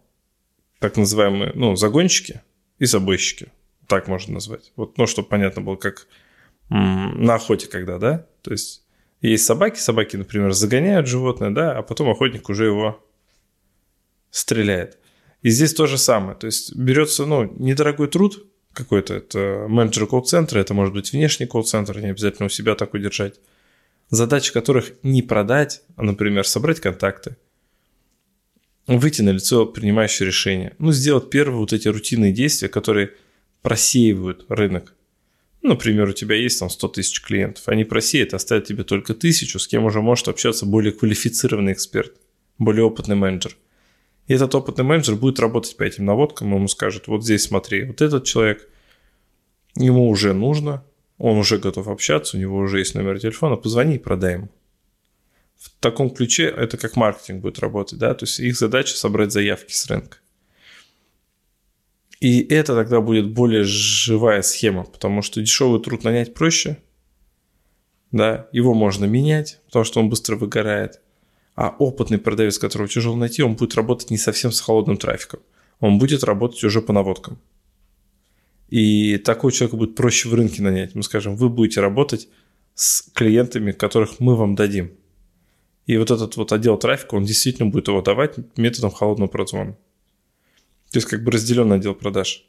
так 0.77 0.97
называемые 0.97 1.53
ну, 1.55 1.75
загонщики 1.75 2.41
и 2.77 2.85
забойщики 2.85 3.51
так 3.87 4.07
можно 4.07 4.35
назвать. 4.35 4.71
Вот, 4.75 4.99
ну, 4.99 5.07
чтобы 5.07 5.27
понятно 5.27 5.63
было, 5.63 5.75
как 5.75 6.07
на 6.69 7.35
охоте 7.35 7.67
когда, 7.67 7.97
да? 7.97 8.27
То 8.43 8.51
есть 8.51 8.85
есть 9.19 9.45
собаки, 9.45 9.79
собаки, 9.79 10.15
например, 10.15 10.53
загоняют 10.53 11.07
животное, 11.07 11.49
да, 11.49 11.77
а 11.77 11.81
потом 11.81 12.09
охотник 12.09 12.47
уже 12.49 12.65
его 12.65 13.03
стреляет. 14.31 14.97
И 15.41 15.49
здесь 15.49 15.73
то 15.73 15.85
же 15.85 15.97
самое. 15.97 16.35
То 16.35 16.47
есть 16.47 16.75
берется, 16.75 17.25
ну, 17.25 17.53
недорогой 17.59 18.07
труд, 18.07 18.45
какой-то. 18.73 19.15
Это 19.15 19.65
менеджер 19.67 20.07
колл-центра, 20.07 20.59
это 20.59 20.73
может 20.73 20.93
быть 20.93 21.11
внешний 21.11 21.45
колл-центр, 21.45 21.99
не 21.99 22.09
обязательно 22.09 22.47
у 22.47 22.49
себя 22.49 22.75
так 22.75 22.93
удержать. 22.93 23.39
Задача 24.09 24.53
которых 24.53 24.93
не 25.03 25.21
продать, 25.21 25.81
а, 25.95 26.03
например, 26.03 26.45
собрать 26.45 26.79
контакты, 26.79 27.37
выйти 28.87 29.21
на 29.21 29.29
лицо 29.29 29.65
принимающее 29.65 30.27
решение, 30.27 30.75
ну, 30.79 30.91
сделать 30.91 31.29
первые 31.29 31.59
вот 31.59 31.73
эти 31.73 31.87
рутинные 31.87 32.33
действия, 32.33 32.67
которые 32.67 33.11
просеивают 33.61 34.45
рынок. 34.49 34.95
Например, 35.61 36.09
у 36.09 36.13
тебя 36.13 36.35
есть 36.35 36.59
там 36.59 36.69
100 36.69 36.87
тысяч 36.89 37.21
клиентов, 37.21 37.67
они 37.67 37.83
просеют, 37.83 38.33
оставят 38.33 38.65
тебе 38.65 38.83
только 38.83 39.13
тысячу, 39.13 39.59
с 39.59 39.67
кем 39.67 39.85
уже 39.85 40.01
может 40.01 40.27
общаться 40.27 40.65
более 40.65 40.91
квалифицированный 40.91 41.73
эксперт, 41.73 42.13
более 42.57 42.83
опытный 42.83 43.15
менеджер. 43.15 43.55
И 44.31 44.33
этот 44.33 44.55
опытный 44.55 44.85
менеджер 44.85 45.15
будет 45.15 45.41
работать 45.41 45.75
по 45.75 45.83
этим 45.83 46.05
наводкам, 46.05 46.55
ему 46.55 46.69
скажет, 46.69 47.07
вот 47.07 47.21
здесь 47.21 47.43
смотри, 47.43 47.83
вот 47.83 47.99
этот 47.99 48.23
человек, 48.23 48.65
ему 49.75 50.07
уже 50.07 50.33
нужно, 50.33 50.85
он 51.17 51.37
уже 51.37 51.57
готов 51.57 51.89
общаться, 51.89 52.37
у 52.37 52.39
него 52.39 52.55
уже 52.59 52.79
есть 52.79 52.95
номер 52.95 53.19
телефона, 53.19 53.57
позвони 53.57 53.95
и 53.95 53.99
продай 53.99 54.35
ему. 54.35 54.49
В 55.57 55.69
таком 55.81 56.09
ключе 56.09 56.45
это 56.45 56.77
как 56.77 56.95
маркетинг 56.95 57.41
будет 57.41 57.59
работать, 57.59 57.99
да, 57.99 58.13
то 58.13 58.23
есть 58.23 58.39
их 58.39 58.55
задача 58.55 58.95
собрать 58.95 59.33
заявки 59.33 59.73
с 59.73 59.85
рынка. 59.87 60.19
И 62.21 62.41
это 62.41 62.73
тогда 62.73 63.01
будет 63.01 63.33
более 63.33 63.65
живая 63.65 64.43
схема, 64.43 64.85
потому 64.85 65.23
что 65.23 65.41
дешевый 65.41 65.81
труд 65.81 66.05
нанять 66.05 66.33
проще, 66.33 66.77
да, 68.13 68.47
его 68.53 68.73
можно 68.73 69.03
менять, 69.03 69.59
потому 69.65 69.83
что 69.83 69.99
он 69.99 70.07
быстро 70.07 70.37
выгорает. 70.37 71.01
А 71.61 71.75
опытный 71.77 72.17
продавец, 72.17 72.57
которого 72.57 72.89
тяжело 72.89 73.15
найти, 73.15 73.43
он 73.43 73.53
будет 73.53 73.75
работать 73.75 74.09
не 74.09 74.17
совсем 74.17 74.51
с 74.51 74.59
холодным 74.59 74.97
трафиком. 74.97 75.41
Он 75.79 75.99
будет 75.99 76.23
работать 76.23 76.63
уже 76.63 76.81
по 76.81 76.91
наводкам. 76.91 77.37
И 78.69 79.19
такой 79.19 79.51
человек 79.51 79.75
будет 79.75 79.95
проще 79.95 80.27
в 80.27 80.33
рынке 80.33 80.63
нанять. 80.63 80.95
Мы 80.95 81.03
скажем, 81.03 81.35
вы 81.35 81.49
будете 81.49 81.79
работать 81.79 82.29
с 82.73 83.03
клиентами, 83.13 83.73
которых 83.73 84.19
мы 84.19 84.35
вам 84.35 84.55
дадим. 84.55 84.89
И 85.85 85.97
вот 85.97 86.09
этот 86.09 86.35
вот 86.35 86.51
отдел 86.51 86.79
трафика, 86.79 87.13
он 87.13 87.25
действительно 87.25 87.69
будет 87.69 87.89
его 87.89 88.01
давать 88.01 88.37
методом 88.57 88.89
холодного 88.89 89.29
прозвона. 89.29 89.73
То 90.89 90.97
есть 90.97 91.07
как 91.07 91.23
бы 91.23 91.29
разделенный 91.29 91.75
отдел 91.75 91.93
продаж. 91.93 92.43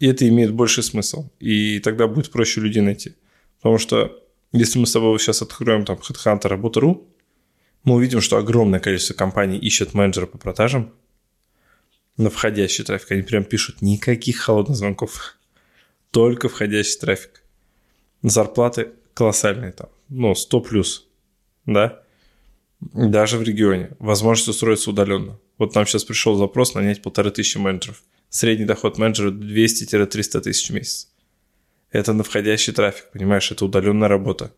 И 0.00 0.06
это 0.06 0.28
имеет 0.28 0.52
больший 0.52 0.82
смысл. 0.82 1.30
И 1.40 1.78
тогда 1.78 2.08
будет 2.08 2.30
проще 2.30 2.60
людей 2.60 2.82
найти. 2.82 3.14
Потому 3.56 3.78
что 3.78 4.22
если 4.52 4.78
мы 4.78 4.86
с 4.86 4.92
тобой 4.92 5.18
сейчас 5.18 5.40
откроем 5.40 5.86
там 5.86 5.96
HeadHunter, 5.96 6.48
Работа.ру, 6.48 7.08
мы 7.84 7.96
увидим, 7.96 8.20
что 8.20 8.36
огромное 8.36 8.80
количество 8.80 9.14
компаний 9.14 9.58
ищет 9.58 9.94
менеджера 9.94 10.26
по 10.26 10.38
продажам 10.38 10.92
на 12.16 12.30
входящий 12.30 12.84
трафик. 12.84 13.12
Они 13.12 13.22
прям 13.22 13.44
пишут 13.44 13.82
никаких 13.82 14.38
холодных 14.38 14.76
звонков, 14.76 15.36
только 16.10 16.48
входящий 16.48 16.98
трафик. 16.98 17.42
Зарплаты 18.22 18.90
колоссальные 19.14 19.72
там, 19.72 19.88
ну, 20.08 20.34
100 20.34 20.60
плюс, 20.60 21.08
да, 21.66 22.02
даже 22.80 23.38
в 23.38 23.42
регионе. 23.42 23.90
Возможность 23.98 24.48
устроиться 24.48 24.90
удаленно. 24.90 25.38
Вот 25.58 25.74
нам 25.74 25.86
сейчас 25.86 26.04
пришел 26.04 26.36
запрос 26.36 26.74
нанять 26.74 27.02
полторы 27.02 27.30
тысячи 27.30 27.58
менеджеров. 27.58 28.02
Средний 28.28 28.64
доход 28.64 28.98
менеджера 28.98 29.30
200-300 29.30 30.40
тысяч 30.40 30.70
в 30.70 30.74
месяц. 30.74 31.08
Это 31.90 32.12
на 32.12 32.22
входящий 32.22 32.72
трафик, 32.72 33.10
понимаешь, 33.12 33.50
это 33.52 33.64
удаленная 33.64 34.08
работа. 34.08 34.52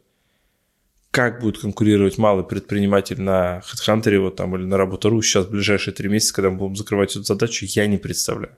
Как 1.14 1.40
будет 1.40 1.58
конкурировать 1.58 2.18
малый 2.18 2.44
предприниматель 2.44 3.20
на 3.20 3.60
HeadHunter 3.60 4.18
вот 4.18 4.34
там, 4.34 4.56
или 4.56 4.64
на 4.64 4.76
Работа.ру 4.76 5.22
сейчас 5.22 5.46
в 5.46 5.50
ближайшие 5.50 5.94
три 5.94 6.08
месяца, 6.08 6.34
когда 6.34 6.50
мы 6.50 6.56
будем 6.56 6.74
закрывать 6.74 7.12
эту 7.12 7.22
задачу, 7.22 7.66
я 7.68 7.86
не 7.86 7.98
представляю. 7.98 8.56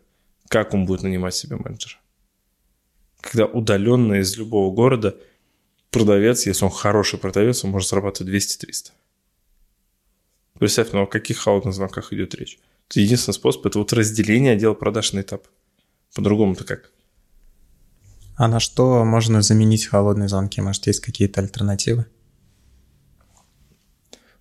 Как 0.49 0.73
он 0.73 0.87
будет 0.87 1.03
нанимать 1.03 1.35
себе 1.35 1.57
менеджера. 1.57 1.97
Когда 3.21 3.45
удаленно 3.45 4.15
из 4.15 4.39
любого 4.39 4.75
города 4.75 5.19
продавец, 5.91 6.47
если 6.47 6.65
он 6.65 6.71
хороший 6.71 7.19
продавец, 7.19 7.63
он 7.63 7.73
может 7.73 7.91
зарабатывать 7.91 8.33
200-300. 8.33 8.93
Представь, 10.59 10.93
ну 10.93 11.03
о 11.03 11.07
каких 11.07 11.37
холодных 11.37 11.75
звонках 11.75 12.15
идет 12.15 12.35
речь. 12.35 12.59
Единственный 12.95 13.35
способ– 13.35 13.67
это 13.67 13.79
вот 13.79 13.93
разделение 13.93 14.55
отдела 14.55 14.73
продаж 14.73 15.13
на 15.13 15.21
этап. 15.21 15.47
По-другому-то 16.15 16.65
как? 16.65 16.91
А 18.37 18.49
на 18.49 18.61
что 18.61 19.05
можно 19.05 19.43
заменить 19.43 19.85
холодные 19.85 20.31
звонки? 20.31 20.63
Может, 20.63 20.87
есть 20.87 21.01
какие-то 21.01 21.43
альтернативы? 21.43 22.07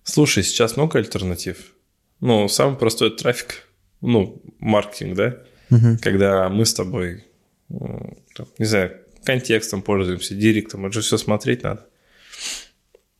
Слушай, 0.06 0.44
сейчас 0.44 0.76
много 0.76 0.98
альтернатив. 0.98 1.74
Ну, 2.20 2.48
самый 2.48 2.78
простой– 2.78 3.10
трафик. 3.16 3.68
Ну, 4.00 4.40
маркетинг, 4.60 5.16
да? 5.16 5.42
Угу. 5.70 5.98
Когда 6.00 6.48
мы 6.48 6.64
с 6.64 6.72
тобой, 6.72 7.24
не 7.68 8.64
знаю, 8.64 9.00
контекстом 9.24 9.82
пользуемся, 9.82 10.34
директом, 10.36 10.86
это 10.86 10.94
же 10.94 11.00
все 11.00 11.18
смотреть 11.18 11.64
надо. 11.64 11.88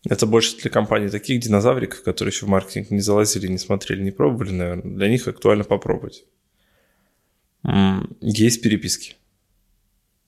Это 0.08 0.26
больше 0.26 0.56
для 0.58 0.70
компаний 0.70 1.08
таких 1.08 1.40
динозавриков, 1.40 2.04
которые 2.04 2.32
еще 2.32 2.46
в 2.46 2.48
маркетинг 2.48 2.90
не 2.90 3.00
залазили, 3.00 3.48
не 3.48 3.58
смотрели, 3.58 4.02
не 4.02 4.12
пробовали, 4.12 4.52
наверное. 4.52 4.94
Для 4.94 5.08
них 5.08 5.26
актуально 5.26 5.64
попробовать. 5.64 6.24
Есть 8.20 8.62
переписки. 8.62 9.16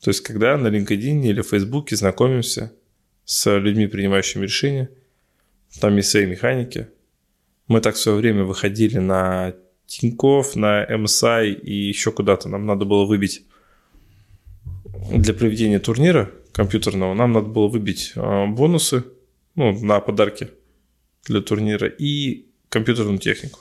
То 0.03 0.11
есть, 0.11 0.23
когда 0.23 0.57
на 0.57 0.67
LinkedIn 0.67 1.23
или 1.23 1.43
Facebook 1.43 1.91
знакомимся 1.91 2.73
с 3.25 3.57
людьми, 3.57 3.87
принимающими 3.87 4.43
решения, 4.43 4.91
там 5.81 5.97
есть 5.97 6.11
свои 6.11 6.27
механики. 6.27 6.89
Мы 7.67 7.81
так 7.81 7.95
в 7.95 7.99
свое 7.99 8.19
время 8.19 8.45
выходили 8.45 8.99
на 8.99 9.55
Тинькофф, 9.87 10.57
на 10.57 10.85
MSI 10.85 11.53
и 11.53 11.73
еще 11.73 12.13
куда-то. 12.13 12.49
Нам 12.49 12.67
надо 12.67 12.85
было 12.85 13.05
выбить 13.05 13.45
для 15.13 15.35
проведения 15.35 15.79
турнира 15.79 16.31
компьютерного, 16.53 17.15
нам 17.15 17.33
надо 17.33 17.49
было 17.49 17.69
выбить 17.69 18.13
а, 18.17 18.47
бонусы– 18.47 19.05
ну, 19.59 19.73
на 19.85 19.99
подарки 20.01 20.51
для 21.27 21.41
турнира, 21.41 21.89
и 21.89 22.47
компьютерную 22.69 23.19
технику. 23.19 23.59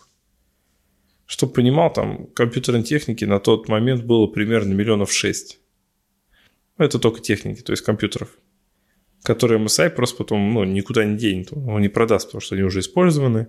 Чтобы 1.26 1.54
понимал, 1.54 1.92
там 1.92 2.28
компьютерной 2.28 2.84
техники 2.84 3.26
на 3.26 3.40
тот 3.40 3.68
момент 3.68 4.04
было 4.04 4.28
примерно 4.28 4.74
миллионов 4.74 5.12
шесть. 5.12 5.60
Это 6.78 7.00
только 7.00 7.20
техники, 7.20 7.62
то 7.62 7.74
есть 7.74 7.84
компьютеров, 7.84 8.38
которые 9.28 9.60
MSI 9.60 9.90
просто 9.90 10.18
потом 10.18 10.54
ну, 10.54 10.64
никуда 10.64 11.04
не 11.04 11.18
денет, 11.18 11.52
он 11.52 11.82
не 11.82 11.90
продаст, 11.90 12.28
потому 12.28 12.42
что 12.42 12.56
они 12.56 12.64
уже 12.64 12.80
использованы, 12.80 13.48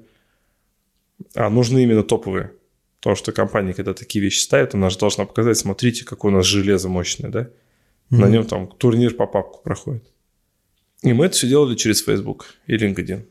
а 1.34 1.48
нужны 1.48 1.84
именно 1.84 2.02
топовые. 2.02 2.52
Потому 2.98 3.14
что 3.14 3.30
компания, 3.30 3.74
когда 3.74 3.94
такие 3.94 4.20
вещи 4.20 4.40
ставит, 4.40 4.74
она 4.74 4.90
же 4.90 4.98
должна 4.98 5.24
показать, 5.24 5.56
смотрите, 5.56 6.04
какое 6.04 6.32
у 6.32 6.34
нас 6.34 6.46
железо 6.46 6.88
мощное, 6.88 7.30
да? 7.30 7.42
Mm-hmm. 7.42 8.16
На 8.18 8.28
нем 8.28 8.44
там 8.44 8.66
турнир 8.66 9.14
по 9.14 9.28
папку 9.28 9.62
проходит. 9.62 10.04
И 11.02 11.12
мы 11.12 11.26
это 11.26 11.36
все 11.36 11.46
делали 11.46 11.76
через 11.76 12.02
Facebook 12.02 12.46
и 12.66 12.74
LinkedIn. 12.74 13.24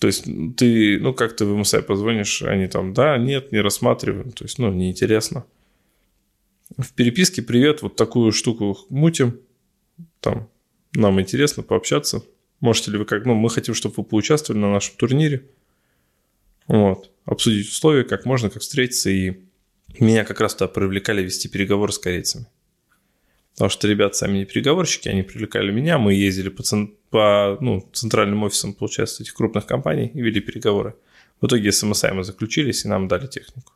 То 0.00 0.08
есть 0.08 0.24
ты, 0.56 0.98
ну, 0.98 1.14
как 1.14 1.36
ты 1.36 1.44
в 1.44 1.56
MSI 1.56 1.82
позвонишь, 1.82 2.42
они 2.42 2.66
там, 2.66 2.94
да, 2.94 3.16
нет, 3.16 3.52
не 3.52 3.60
рассматриваем. 3.60 4.32
То 4.32 4.44
есть, 4.44 4.58
ну, 4.58 4.72
неинтересно. 4.72 5.44
В 6.76 6.92
переписке 6.94 7.42
привет, 7.42 7.82
вот 7.82 7.94
такую 7.94 8.32
штуку 8.32 8.76
мутим. 8.88 9.38
Там, 10.20 10.48
нам 10.94 11.20
интересно 11.20 11.62
пообщаться. 11.62 12.22
Можете 12.60 12.90
ли 12.90 12.98
вы 12.98 13.04
как, 13.04 13.24
ну, 13.24 13.34
мы 13.34 13.50
хотим, 13.50 13.74
чтобы 13.74 13.96
вы 13.98 14.04
поучаствовали 14.04 14.60
на 14.60 14.72
нашем 14.72 14.96
турнире. 14.96 15.44
Вот. 16.66 17.10
Обсудить 17.24 17.68
условия, 17.68 18.04
как 18.04 18.24
можно, 18.24 18.50
как 18.50 18.62
встретиться. 18.62 19.10
И 19.10 19.40
меня 19.98 20.24
как 20.24 20.40
раз 20.40 20.54
туда 20.54 20.68
привлекали 20.68 21.22
вести 21.22 21.48
переговоры 21.48 21.92
с 21.92 21.98
корейцами. 21.98 22.46
Потому 23.54 23.70
что 23.70 23.88
ребята 23.88 24.16
сами 24.16 24.38
не 24.38 24.44
переговорщики, 24.44 25.08
они 25.08 25.22
привлекали 25.24 25.72
меня, 25.72 25.98
мы 25.98 26.14
ездили 26.14 26.48
по, 26.48 26.62
цен... 26.62 26.94
по 27.10 27.58
ну, 27.60 27.88
центральным 27.92 28.44
офисам, 28.44 28.72
получается, 28.72 29.24
этих 29.24 29.34
крупных 29.34 29.66
компаний 29.66 30.12
и 30.14 30.20
вели 30.20 30.40
переговоры. 30.40 30.94
В 31.40 31.46
итоге 31.46 31.72
с 31.72 31.82
MSI 31.82 32.12
мы 32.12 32.22
заключились, 32.22 32.84
и 32.84 32.88
нам 32.88 33.08
дали 33.08 33.26
технику. 33.26 33.72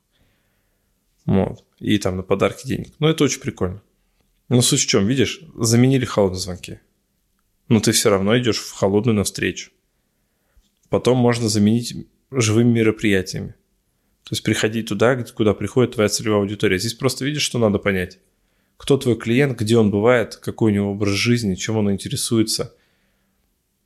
Вот. 1.27 1.65
И 1.81 1.99
там 1.99 2.17
на 2.17 2.23
подарки 2.23 2.65
денег. 2.65 2.93
Ну, 3.01 3.09
это 3.09 3.25
очень 3.25 3.41
прикольно. 3.41 3.83
Но 4.49 4.63
суть 4.63 4.83
в 4.83 4.87
чем, 4.87 5.07
видишь, 5.07 5.41
заменили 5.57 6.05
холодные 6.05 6.39
звонки. 6.39 6.79
Но 7.73 7.81
ты 7.81 7.93
все 7.93 8.11
равно 8.11 8.39
идешь 8.39 8.59
в 8.59 8.73
холодную 8.73 9.17
навстречу. 9.17 9.71
Потом 10.89 11.17
можно 11.17 11.49
заменить 11.49 11.95
живыми 12.31 12.71
мероприятиями. 12.71 13.55
То 14.25 14.33
есть 14.33 14.43
приходить 14.43 14.89
туда, 14.89 15.17
куда 15.17 15.55
приходит 15.55 15.95
твоя 15.95 16.09
целевая 16.09 16.41
аудитория. 16.41 16.79
Здесь 16.79 16.95
просто 16.95 17.25
видишь, 17.25 17.43
что 17.43 17.59
надо 17.59 17.79
понять 17.79 18.19
кто 18.83 18.99
твой 18.99 19.17
клиент, 19.17 19.61
где 19.61 19.79
он 19.79 19.93
бывает, 19.93 20.35
какой 20.35 20.73
у 20.73 20.75
него 20.75 20.91
образ 20.91 21.15
жизни, 21.15 21.55
чем 21.55 21.77
он 21.77 21.93
интересуется, 21.93 22.75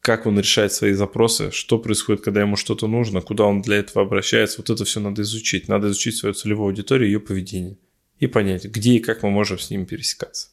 как 0.00 0.24
он 0.24 0.38
решает 0.38 0.72
свои 0.72 0.94
запросы, 0.94 1.50
что 1.50 1.78
происходит, 1.78 2.22
когда 2.22 2.40
ему 2.40 2.56
что-то 2.56 2.86
нужно, 2.86 3.20
куда 3.20 3.44
он 3.44 3.60
для 3.60 3.76
этого 3.76 4.06
обращается. 4.06 4.56
Вот 4.56 4.70
это 4.70 4.86
все 4.86 5.00
надо 5.00 5.20
изучить. 5.20 5.68
Надо 5.68 5.88
изучить 5.88 6.16
свою 6.16 6.32
целевую 6.32 6.68
аудиторию, 6.68 7.10
ее 7.10 7.20
поведение 7.20 7.76
и 8.20 8.26
понять, 8.26 8.64
где 8.64 8.92
и 8.92 9.00
как 9.00 9.22
мы 9.22 9.30
можем 9.30 9.58
с 9.58 9.68
ними 9.68 9.84
пересекаться. 9.84 10.48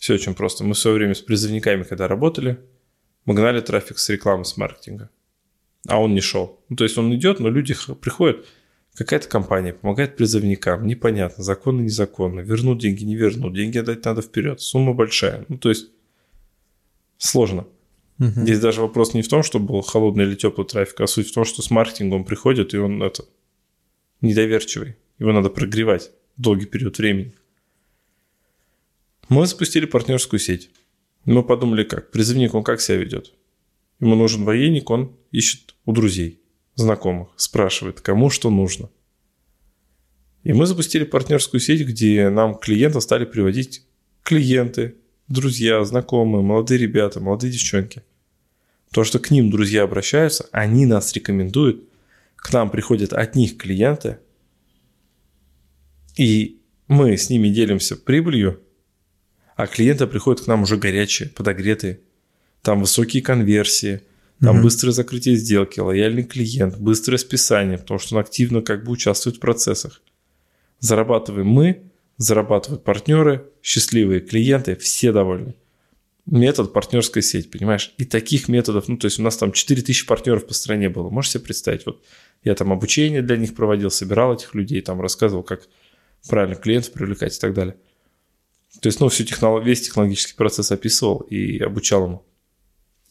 Все 0.00 0.14
очень 0.14 0.34
просто. 0.34 0.64
Мы 0.64 0.74
в 0.74 0.78
свое 0.78 0.96
время 0.96 1.14
с 1.14 1.20
призывниками, 1.20 1.84
когда 1.84 2.08
работали, 2.08 2.58
мы 3.26 3.34
гнали 3.34 3.60
трафик 3.60 4.00
с 4.00 4.08
рекламы, 4.08 4.44
с 4.44 4.56
маркетинга. 4.56 5.10
А 5.86 6.00
он 6.00 6.14
не 6.14 6.20
шел. 6.20 6.58
Ну, 6.68 6.74
то 6.74 6.82
есть 6.82 6.98
он 6.98 7.14
идет, 7.14 7.38
но 7.38 7.48
люди 7.48 7.76
приходят, 8.00 8.44
Какая-то 8.96 9.28
компания 9.28 9.72
помогает 9.72 10.16
призывникам, 10.16 10.86
непонятно, 10.86 11.44
законно, 11.44 11.80
незаконно, 11.80 12.40
вернут 12.40 12.80
деньги, 12.80 13.04
не 13.04 13.14
вернут, 13.14 13.54
деньги 13.54 13.78
отдать 13.78 14.04
надо 14.04 14.20
вперед, 14.20 14.60
сумма 14.60 14.94
большая. 14.94 15.44
Ну, 15.48 15.58
то 15.58 15.68
есть 15.68 15.90
сложно. 17.16 17.66
Мгм. 18.18 18.42
Здесь 18.42 18.58
даже 18.58 18.82
вопрос 18.82 19.14
не 19.14 19.22
в 19.22 19.28
том, 19.28 19.42
что 19.42 19.58
был 19.60 19.80
холодный 19.80 20.24
или 20.24 20.34
теплый 20.34 20.66
трафик, 20.66 21.00
а 21.00 21.06
суть 21.06 21.30
в 21.30 21.32
том, 21.32 21.44
что 21.44 21.62
с 21.62 21.70
маркетингом 21.70 22.24
приходит, 22.24 22.74
и 22.74 22.78
он 22.78 23.02
это 23.02 23.24
недоверчивый. 24.20 24.96
Его 25.18 25.32
надо 25.32 25.50
прогревать 25.50 26.10
долгий 26.36 26.66
период 26.66 26.98
времени. 26.98 27.32
Мы 29.30 29.46
запустили 29.46 29.86
партнерскую 29.86 30.40
сеть. 30.40 30.70
Мы 31.24 31.44
подумали, 31.44 31.84
как 31.84 32.10
призывник, 32.10 32.52
он 32.52 32.64
как 32.64 32.80
себя 32.80 32.98
ведет? 32.98 33.32
Ему 34.00 34.16
нужен 34.16 34.44
военник, 34.44 34.90
он 34.90 35.16
ищет 35.30 35.76
у 35.84 35.92
друзей, 35.92 36.40
знакомых, 36.74 37.28
спрашивает, 37.36 38.00
кому 38.00 38.28
что 38.28 38.50
нужно. 38.50 38.90
И 40.42 40.52
мы 40.52 40.66
запустили 40.66 41.04
партнерскую 41.04 41.60
сеть, 41.60 41.86
где 41.86 42.28
нам 42.28 42.56
клиентов 42.56 43.04
стали 43.04 43.24
приводить 43.24 43.86
клиенты, 44.24 44.96
друзья, 45.28 45.84
знакомые, 45.84 46.42
молодые 46.42 46.78
ребята, 46.78 47.20
молодые 47.20 47.52
девчонки. 47.52 48.02
То, 48.90 49.04
что 49.04 49.20
к 49.20 49.30
ним 49.30 49.48
друзья 49.48 49.84
обращаются, 49.84 50.48
они 50.50 50.86
нас 50.86 51.12
рекомендуют, 51.12 51.88
к 52.34 52.52
нам 52.52 52.68
приходят 52.68 53.12
от 53.12 53.36
них 53.36 53.58
клиенты, 53.58 54.18
и 56.16 56.60
мы 56.88 57.16
с 57.16 57.30
ними 57.30 57.48
делимся 57.48 57.94
прибылью, 57.94 58.60
а 59.62 59.66
клиенты 59.66 60.06
приходят 60.06 60.42
к 60.42 60.46
нам 60.46 60.62
уже 60.62 60.78
горячие, 60.78 61.28
подогретые. 61.28 62.00
Там 62.62 62.80
высокие 62.80 63.22
конверсии, 63.22 64.00
там 64.40 64.56
Мгм. 64.56 64.64
быстрое 64.64 64.92
закрытие 64.92 65.36
сделки, 65.36 65.80
лояльный 65.80 66.22
клиент, 66.22 66.78
быстрое 66.78 67.18
списание, 67.18 67.76
потому 67.76 68.00
что 68.00 68.14
он 68.14 68.22
активно 68.22 68.62
как 68.62 68.84
бы 68.84 68.92
участвует 68.92 69.36
в 69.36 69.40
процессах. 69.40 70.00
Зарабатываем 70.78 71.46
мы, 71.46 71.82
зарабатывают 72.16 72.84
партнеры, 72.84 73.44
счастливые 73.62 74.20
клиенты, 74.20 74.76
все 74.76 75.12
довольны. 75.12 75.54
Метод 76.24 76.72
партнерская 76.72 77.22
сеть, 77.22 77.50
понимаешь? 77.50 77.92
И 77.98 78.06
таких 78.06 78.48
методов, 78.48 78.88
ну, 78.88 78.96
то 78.96 79.06
есть 79.06 79.18
у 79.18 79.22
нас 79.22 79.36
там 79.36 79.52
4000 79.52 80.06
партнеров 80.06 80.46
по 80.46 80.54
стране 80.54 80.88
было. 80.88 81.10
Можешь 81.10 81.32
себе 81.32 81.44
представить? 81.44 81.84
Вот 81.84 82.02
я 82.44 82.54
там 82.54 82.72
обучение 82.72 83.20
для 83.20 83.36
них 83.36 83.54
проводил, 83.54 83.90
собирал 83.90 84.32
этих 84.34 84.54
людей, 84.54 84.80
там 84.80 85.02
рассказывал, 85.02 85.42
как 85.42 85.68
правильно 86.28 86.56
клиентов 86.56 86.92
привлекать 86.92 87.36
и 87.36 87.40
так 87.40 87.52
далее. 87.52 87.76
То 88.80 88.86
есть, 88.86 89.00
ну, 89.00 89.08
всю 89.08 89.24
технолог... 89.24 89.64
весь 89.64 89.82
технологический 89.82 90.34
процесс 90.34 90.70
описывал 90.70 91.18
и 91.18 91.58
обучал 91.58 92.04
ему. 92.04 92.24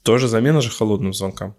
Тоже 0.03 0.27
замена 0.27 0.61
же 0.61 0.69
холодным 0.69 1.13
звонкам. 1.13 1.55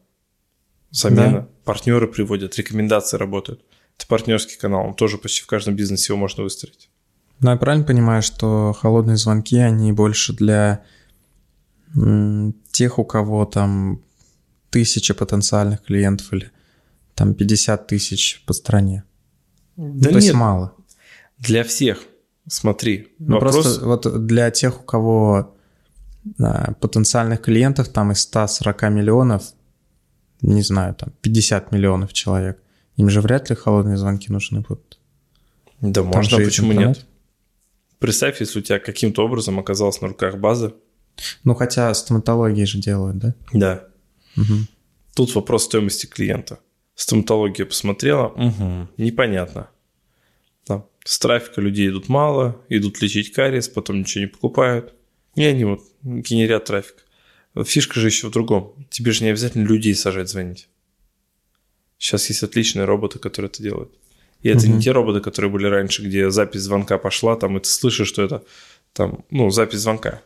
Замена. 0.90 1.40
Да. 1.40 1.48
Партнеры 1.64 2.08
приводят, 2.08 2.56
рекомендации 2.56 3.16
работают. 3.16 3.64
Это 3.96 4.06
партнерский 4.06 4.56
канал, 4.56 4.86
он 4.86 4.94
тоже 4.94 5.18
почти 5.18 5.42
в 5.42 5.46
каждом 5.46 5.76
бизнесе 5.76 6.12
его 6.12 6.18
можно 6.18 6.42
выстроить. 6.42 6.88
Ну, 7.40 7.50
я 7.50 7.56
правильно 7.56 7.86
понимаю, 7.86 8.22
что 8.22 8.72
холодные 8.72 9.16
звонки, 9.16 9.58
они 9.58 9.92
больше 9.92 10.32
для 10.32 10.84
тех, 12.70 12.98
у 12.98 13.04
кого 13.04 13.44
там 13.44 14.02
тысяча 14.70 15.14
потенциальных 15.14 15.82
клиентов 15.82 16.32
или 16.32 16.50
там 17.14 17.34
50 17.34 17.86
тысяч 17.86 18.42
по 18.46 18.52
стране. 18.52 19.04
Да 19.76 20.10
То 20.10 20.16
есть 20.16 20.28
нет, 20.28 20.36
мало. 20.36 20.74
для 21.38 21.64
всех. 21.64 22.04
Смотри, 22.50 23.06
Ну, 23.20 23.34
вопрос... 23.34 23.54
просто 23.54 23.86
вот 23.86 24.26
для 24.26 24.50
тех, 24.50 24.80
у 24.80 24.82
кого 24.82 25.56
а, 26.40 26.72
потенциальных 26.80 27.40
клиентов 27.42 27.88
там 27.88 28.10
из 28.10 28.22
140 28.22 28.82
миллионов, 28.90 29.44
не 30.42 30.62
знаю, 30.62 30.96
там 30.96 31.12
50 31.20 31.70
миллионов 31.70 32.12
человек, 32.12 32.60
им 32.96 33.08
же 33.08 33.20
вряд 33.20 33.50
ли 33.50 33.56
холодные 33.56 33.96
звонки 33.96 34.32
нужны 34.32 34.60
будут. 34.60 34.98
Да 35.80 36.02
можно, 36.02 36.38
а 36.38 36.40
есть 36.40 36.50
почему 36.50 36.72
интернет. 36.72 36.96
нет? 36.96 37.06
Представь, 38.00 38.40
если 38.40 38.58
у 38.58 38.62
тебя 38.62 38.80
каким-то 38.80 39.24
образом 39.24 39.60
оказалась 39.60 40.00
на 40.00 40.08
руках 40.08 40.36
база. 40.38 40.74
Ну, 41.44 41.54
хотя 41.54 41.94
стоматологии 41.94 42.64
же 42.64 42.78
делают, 42.78 43.18
да? 43.18 43.34
Да. 43.52 43.84
Мгм. 44.34 44.66
Тут 45.14 45.32
вопрос 45.36 45.66
стоимости 45.66 46.06
клиента. 46.06 46.58
Стоматология 46.96 47.64
посмотрела, 47.64 48.26
угу, 48.26 48.88
непонятно. 48.96 49.68
С 51.04 51.18
трафика 51.18 51.60
людей 51.60 51.88
идут 51.88 52.08
мало, 52.08 52.62
идут 52.68 53.00
лечить 53.00 53.32
кариес, 53.32 53.68
потом 53.68 54.00
ничего 54.00 54.22
не 54.24 54.28
покупают. 54.28 54.94
И 55.34 55.44
они 55.44 55.64
вот 55.64 55.80
генерят 56.02 56.66
трафик. 56.66 57.06
Фишка 57.64 57.98
же 57.98 58.08
еще 58.08 58.28
в 58.28 58.30
другом. 58.30 58.74
Тебе 58.90 59.12
же 59.12 59.24
не 59.24 59.30
обязательно 59.30 59.66
людей 59.66 59.94
сажать 59.94 60.28
звонить. 60.28 60.68
Сейчас 61.98 62.28
есть 62.28 62.42
отличные 62.42 62.84
роботы, 62.84 63.18
которые 63.18 63.48
это 63.50 63.62
делают. 63.62 63.92
И 64.42 64.48
это 64.48 64.66
Мгм. 64.66 64.76
не 64.76 64.82
те 64.82 64.92
роботы, 64.92 65.20
которые 65.20 65.50
были 65.50 65.66
раньше, 65.66 66.02
где 66.02 66.30
запись 66.30 66.62
звонка 66.62 66.96
пошла, 66.98 67.36
там, 67.36 67.58
и 67.58 67.60
ты 67.60 67.68
слышишь, 67.68 68.08
что 68.08 68.22
это 68.22 68.44
там, 68.92 69.24
ну, 69.30 69.50
запись 69.50 69.80
звонка. 69.80 70.22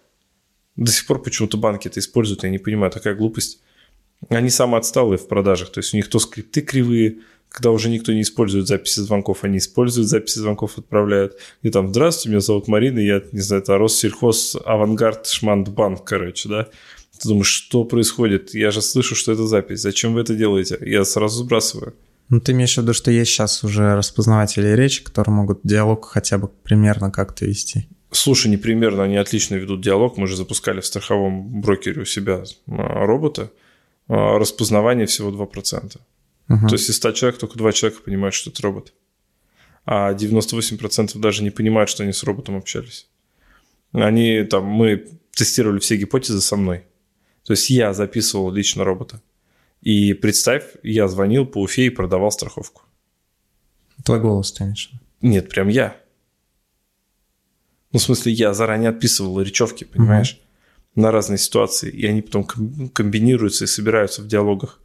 До 0.77 0.91
сих 0.93 1.07
пор 1.07 1.23
почему-то 1.23 1.57
банки 1.57 1.89
это 1.89 1.99
используют, 2.01 2.45
я 2.45 2.51
не 2.51 2.59
понимаю, 2.59 2.93
такая 2.93 3.15
глупость. 3.15 3.61
Они 4.29 4.51
самые 4.51 4.79
отсталые 4.79 5.19
в 5.19 5.27
продажах, 5.29 5.71
то 5.73 5.81
есть 5.81 5.93
у 5.95 5.97
них 5.97 6.09
то 6.09 6.19
скрипты 6.19 6.63
кривые, 6.63 7.19
когда 7.55 7.71
уже 7.71 7.89
никто 7.89 8.13
не 8.13 8.23
использует 8.23 8.67
записи 8.67 8.99
звонков, 8.99 9.45
они 9.45 9.59
используют 9.59 10.09
записи 10.09 10.41
звонков, 10.41 10.77
отправляют. 10.77 11.39
И 11.63 11.71
там, 11.71 11.91
здравствуйте, 11.91 12.31
меня 12.31 12.41
зовут 12.41 12.67
Марина, 12.67 12.99
я, 12.99 13.23
не 13.31 13.41
знаю, 13.41 13.63
это 13.63 13.79
Россельхоз, 13.79 14.57
Авангард, 14.65 15.29
Шмандбанк, 15.29 16.03
короче, 16.03 16.49
да. 16.49 16.67
Ты 17.21 17.29
думаешь, 17.29 17.47
что 17.47 17.85
происходит? 17.85 18.55
Я 18.55 18.73
же 18.73 18.83
слышу, 18.83 19.15
что 19.15 19.31
это 19.31 19.47
запись. 19.47 19.83
Зачем 19.83 20.15
вы 20.15 20.23
это 20.23 20.35
делаете? 20.35 20.79
Я 20.81 21.05
сразу 21.05 21.45
сбрасываю. 21.45 21.95
Ну, 22.29 22.41
ты 22.41 22.51
имеешь 22.51 22.75
в 22.75 22.79
виду, 22.79 22.93
что 22.93 23.13
есть 23.13 23.31
сейчас 23.31 23.63
уже 23.63 23.95
распознаватели 23.95 24.75
речи, 24.75 25.05
которые 25.05 25.37
могут 25.37 25.61
диалог 25.63 26.07
хотя 26.07 26.39
бы 26.39 26.49
примерно 26.49 27.13
как-то 27.13 27.47
вести. 27.47 27.87
Слушай, 28.11 28.49
непримерно, 28.49 29.05
они 29.05 29.17
отлично 29.17 29.55
ведут 29.55 29.81
диалог. 29.81 30.17
Мы 30.17 30.27
же 30.27 30.37
запускали 30.37 30.81
в 30.81 30.87
страховом 30.87 31.61
брокере 31.61 32.03
у 32.03 32.05
себя 32.05 32.43
а, 32.67 33.07
робота. 33.07 33.53
А, 34.09 34.41
Распознавание 34.41 35.07
всего 35.07 35.31
2%. 35.31 36.01
Мгм. 36.49 36.69
То 36.69 36.75
есть 36.75 36.91
из 36.91 36.97
100 36.97 37.13
человек 37.13 37.39
только 37.41 37.59
2 37.59 37.73
человека 37.73 38.03
понимают, 38.03 38.35
что 38.35 38.51
это 38.51 38.63
робот. 38.63 38.93
А 39.87 40.13
98% 40.15 41.19
даже 41.19 41.43
не 41.43 41.51
понимают, 41.51 41.91
что 41.91 42.03
они 42.03 42.13
с 42.13 42.23
роботом 42.23 42.57
общались. 42.57 43.09
Они 43.93 44.43
там, 44.45 44.65
мы 44.65 45.07
тестировали 45.33 45.79
все 45.79 45.97
гипотезы 45.97 46.41
со 46.41 46.57
мной. 46.57 46.85
То 47.45 47.53
есть 47.53 47.71
я 47.71 47.93
записывал 47.93 48.51
лично 48.51 48.85
робота. 48.85 49.21
И 49.83 50.15
представь, 50.15 50.65
я 50.83 51.09
звонил 51.09 51.45
по 51.45 51.61
Уфе 51.61 51.87
и 51.87 51.91
продавал 51.91 52.31
страховку. 52.31 52.83
Твой 54.05 54.21
голос, 54.21 54.53
виду? 54.93 55.01
Нет, 55.21 55.49
прям 55.51 55.69
я. 55.69 55.97
Ну, 57.93 57.99
в 57.99 58.03
смысле, 58.03 58.33
я 58.33 58.55
заранее 58.55 58.91
отписывал 58.91 59.41
речевки, 59.41 59.85
понимаешь, 59.85 60.41
на 60.95 61.13
разные 61.13 61.39
ситуации. 61.39 61.91
И 61.91 62.07
они 62.07 62.23
потом 62.23 62.45
ком- 62.45 62.89
комбинируются 62.89 63.65
и 63.65 63.69
собираются 63.69 64.23
в 64.23 64.27
диалогах. 64.27 64.81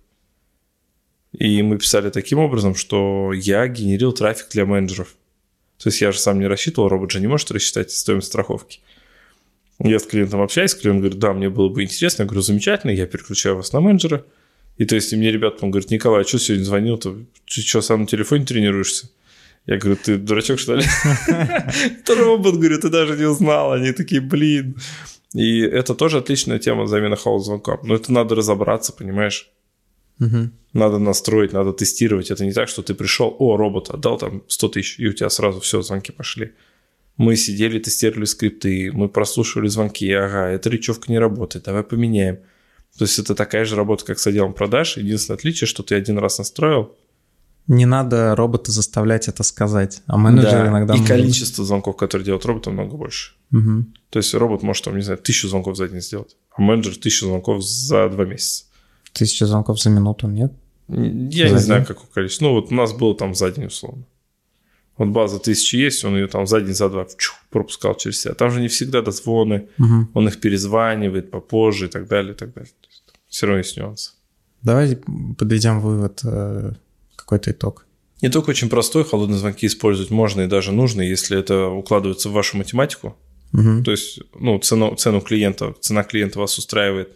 И 1.31 1.61
мы 1.61 1.77
писали 1.77 2.09
таким 2.09 2.39
образом, 2.39 2.75
что 2.75 3.31
я 3.33 3.67
генерил 3.67 4.13
трафик 4.13 4.47
для 4.49 4.65
менеджеров. 4.65 5.15
То 5.77 5.89
есть 5.89 6.01
я 6.01 6.11
же 6.11 6.19
сам 6.19 6.39
не 6.39 6.47
рассчитывал, 6.47 6.89
робот 6.89 7.11
же 7.11 7.21
не 7.21 7.27
может 7.27 7.51
рассчитать 7.51 7.91
стоимость 7.91 8.27
страховки. 8.27 8.79
Я 9.81 9.99
с 9.99 10.03
клиентом 10.03 10.41
общаюсь, 10.41 10.75
клиент 10.75 10.99
говорит, 10.99 11.19
да, 11.19 11.31
мне 11.31 11.49
было 11.49 11.69
бы 11.69 11.83
интересно. 11.83 12.23
Я 12.23 12.27
говорю, 12.27 12.41
замечательно, 12.41 12.91
я 12.91 13.05
переключаю 13.05 13.55
вас 13.55 13.71
на 13.71 13.79
менеджера. 13.79 14.25
И 14.77 14.85
то 14.85 14.95
есть 14.95 15.13
и 15.13 15.15
мне 15.15 15.31
ребята 15.31 15.55
потом 15.55 15.71
говорят, 15.71 15.91
Николай, 15.91 16.21
а 16.21 16.27
что 16.27 16.39
сегодня 16.39 16.65
звонил-то? 16.65 17.17
Ты 17.45 17.61
что, 17.61 17.81
сам 17.81 18.01
на 18.01 18.07
телефоне 18.07 18.45
тренируешься? 18.45 19.09
Я 19.65 19.77
говорю, 19.77 19.97
ты 20.03 20.17
дурачок, 20.17 20.59
что 20.59 20.75
ли? 20.75 20.83
Это 21.27 22.15
робот, 22.15 22.55
говорю, 22.55 22.79
ты 22.79 22.89
даже 22.89 23.15
не 23.15 23.25
узнал. 23.25 23.73
Они 23.73 23.91
такие, 23.91 24.19
блин. 24.19 24.75
И 25.33 25.59
это 25.59 25.93
тоже 25.93 26.17
отличная 26.17 26.57
тема 26.57 26.87
замена 26.87 27.15
холод 27.15 27.45
звонком. 27.45 27.79
Но 27.83 27.93
это 27.93 28.11
надо 28.11 28.33
разобраться, 28.33 28.93
понимаешь? 28.93 29.51
Мгм. 30.19 30.51
Надо 30.73 30.99
настроить, 30.99 31.53
надо 31.53 31.73
тестировать. 31.73 32.29
Это 32.31 32.45
не 32.45 32.53
так, 32.53 32.69
что 32.69 32.81
ты 32.83 32.93
пришел, 32.93 33.35
о, 33.39 33.57
робот, 33.57 33.89
отдал 33.89 34.17
там 34.17 34.43
100 34.47 34.67
тысяч, 34.69 34.99
и 34.99 35.07
у 35.07 35.13
тебя 35.13 35.29
сразу 35.29 35.59
все, 35.59 35.81
звонки 35.81 36.11
пошли. 36.11 36.51
Мы 37.17 37.35
сидели, 37.35 37.79
тестировали 37.79 38.25
скрипты, 38.25 38.91
мы 38.93 39.09
прослушивали 39.09 39.67
звонки, 39.67 40.09
ага, 40.11 40.47
эта 40.49 40.69
речевка 40.69 41.11
не 41.11 41.19
работает, 41.19 41.65
давай 41.65 41.83
поменяем. 41.83 42.39
То 42.97 43.05
есть 43.05 43.19
это 43.19 43.35
такая 43.35 43.65
же 43.65 43.75
работа, 43.75 44.05
как 44.05 44.19
с 44.19 44.27
отделом 44.27 44.53
продаж. 44.53 44.97
Единственное 44.97 45.37
отличие, 45.37 45.67
что 45.67 45.83
ты 45.83 45.95
один 45.95 46.17
раз 46.17 46.37
настроил, 46.37 46.95
Не 47.67 47.85
надо 47.85 48.35
робота 48.35 48.71
заставлять 48.71 49.27
это 49.27 49.43
сказать, 49.43 50.01
а 50.07 50.17
менеджер 50.17 50.51
да, 50.51 50.67
иногда... 50.69 50.93
и 50.95 50.97
может- 50.97 51.07
количество 51.07 51.63
звонков, 51.63 51.97
которые 51.97 52.25
делают 52.25 52.45
робот, 52.45 52.65
намного 52.65 52.97
больше. 52.97 53.33
Мгм. 53.51 53.93
То 54.09 54.17
есть 54.17 54.33
робот 54.33 54.63
может, 54.63 54.85
там, 54.85 54.95
не 54.95 55.03
знаю, 55.03 55.19
тысячу 55.19 55.47
звонков 55.47 55.77
за 55.77 55.87
день 55.87 56.01
сделать, 56.01 56.35
а 56.51 56.61
менеджер 56.61 56.95
тысячу 56.95 57.27
звонков 57.27 57.63
за 57.63 58.09
два 58.09 58.25
месяца. 58.25 58.65
Тысяча 59.13 59.45
звонков 59.45 59.81
за 59.81 59.89
минуту, 59.89 60.27
нет? 60.27 60.51
Я 60.87 60.95
За 60.95 61.01
не 61.03 61.29
день? 61.29 61.57
знаю, 61.59 61.85
какое 61.85 62.07
количество. 62.13 62.45
Ну, 62.45 62.53
вот 62.53 62.71
у 62.71 62.75
нас 62.75 62.93
было 62.93 63.15
там 63.15 63.35
за 63.35 63.51
день, 63.51 63.65
условно. 63.65 64.03
Вот 64.97 65.07
база 65.09 65.39
тысячи 65.39 65.75
есть, 65.77 66.03
он 66.03 66.15
ее 66.15 66.27
там 66.27 66.45
за 66.47 66.59
день, 66.61 66.73
за 66.73 66.89
два 66.89 67.05
чух, 67.17 67.35
пропускал 67.49 67.95
через 67.95 68.21
себя. 68.21 68.33
Там 68.33 68.51
же 68.51 68.59
не 68.59 68.67
всегда 68.67 69.01
дозвоны, 69.01 69.67
Мгм. 69.77 70.09
он 70.13 70.27
их 70.27 70.39
перезванивает 70.41 71.31
попозже 71.31 71.85
и 71.85 71.89
так 71.89 72.07
далее, 72.07 72.33
и 72.33 72.35
так 72.35 72.53
далее. 72.53 72.71
То 72.81 72.87
есть, 72.89 73.03
все 73.27 73.45
равно 73.45 73.59
есть 73.59 73.77
нюансы. 73.77 74.11
Давай 74.61 74.97
подведем 75.37 75.79
вывод, 75.79 76.19
э, 76.23 76.73
какой-то 77.15 77.51
итог. 77.51 77.85
Не 78.21 78.27
только 78.29 78.49
очень 78.49 78.67
простой, 78.69 79.05
холодные 79.05 79.37
звонки 79.37 79.67
использовать 79.67 80.11
можно 80.11 80.41
и 80.41 80.47
даже 80.47 80.73
нужно, 80.73 81.01
если 81.01 81.39
это 81.39 81.67
укладывается 81.67 82.27
в 82.27 82.33
вашу 82.33 82.57
математику. 82.57 83.15
Мгм. 83.53 83.83
То 83.85 83.91
есть, 83.91 84.19
ну, 84.37 84.59
цену, 84.59 84.95
цену 84.95 85.21
клиента, 85.21 85.73
цена 85.79 86.03
клиента 86.03 86.39
вас 86.39 86.57
устраивает. 86.57 87.09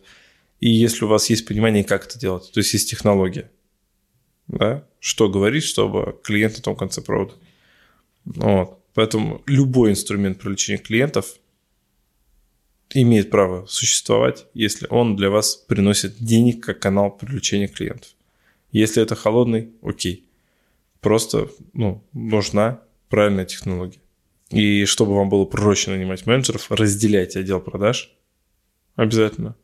И 0.64 0.70
если 0.70 1.04
у 1.04 1.10
вас 1.10 1.30
есть 1.30 1.46
понимание, 1.46 1.84
как 1.84 2.06
это 2.06 2.18
делать, 2.18 2.50
то 2.54 2.62
есть 2.62 2.72
есть 2.72 2.90
технология, 2.90 3.52
да, 4.48 4.88
что 5.02 5.28
говорить, 5.28 5.66
чтобы 5.66 6.18
клиент 6.24 6.56
на 6.56 6.64
том 6.64 6.78
конце 6.78 7.02
провода. 7.02 7.34
Вот. 8.24 8.80
Поэтому 8.94 9.44
любой 9.46 9.92
инструмент 9.92 10.40
привлечения 10.40 10.78
клиентов 10.78 11.36
имеет 12.94 13.30
право 13.30 13.66
существовать, 13.66 14.46
если 14.54 14.88
он 14.90 15.18
для 15.18 15.30
вас 15.30 15.58
приносит 15.58 16.16
денег 16.24 16.64
как 16.64 16.80
канал 16.80 17.12
привлечения 17.12 17.68
клиентов. 17.68 18.12
Если 18.72 19.04
это 19.04 19.16
холодный, 19.16 19.74
окей. 19.82 20.30
Просто 21.02 21.50
ну, 21.74 22.02
нужна 22.14 22.80
правильная 23.10 23.44
технология. 23.44 24.00
И 24.50 24.86
чтобы 24.86 25.14
вам 25.14 25.28
было 25.28 25.44
проще 25.44 25.92
нанимать 25.92 26.26
менеджеров, 26.26 26.72
разделяйте 26.72 27.40
отдел 27.40 27.60
продаж 27.60 28.16
обязательно. 28.96 29.58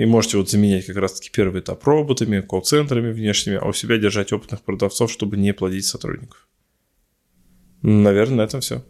И 0.00 0.06
можете 0.06 0.38
вот 0.38 0.48
заменять 0.48 0.86
как 0.86 0.96
раз-таки 0.96 1.28
первый 1.30 1.60
этап 1.60 1.84
роботами, 1.84 2.40
колл-центрами 2.40 3.12
внешними, 3.12 3.58
а 3.60 3.66
у 3.66 3.74
себя 3.74 3.98
держать 3.98 4.32
опытных 4.32 4.62
продавцов, 4.62 5.10
чтобы 5.10 5.36
не 5.36 5.52
плодить 5.52 5.84
сотрудников. 5.84 6.48
Наверное, 7.82 8.38
на 8.38 8.42
этом 8.44 8.62
все. 8.62 8.82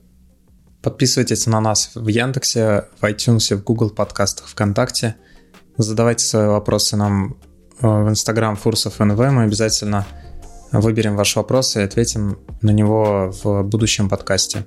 Подписывайтесь 0.83 1.49
на 1.49 1.61
нас 1.61 1.91
в 1.97 2.07
Яндексе, 2.07 2.85
в 3.01 3.03
iTunes, 3.03 3.57
в 3.57 3.65
Google 3.65 3.91
подкастах, 3.91 4.47
ВКонтакте. 4.47 5.17
Задавайте 5.77 6.25
свои 6.25 6.47
вопросы 6.47 6.97
нам 6.97 7.41
э, 7.81 7.89
в 7.89 8.09
Instagram 8.09 8.55
Фурсов 8.55 9.01
НВ. 9.01 9.19
Мы 9.19 9.43
обязательно 9.43 10.07
выберем 10.71 11.17
ваш 11.17 11.35
вопрос 11.35 11.75
и 11.75 11.81
ответим 11.81 12.39
на 12.63 12.71
него 12.71 13.33
в 13.43 13.65
будущем 13.65 14.09
подкасте. 14.09 14.65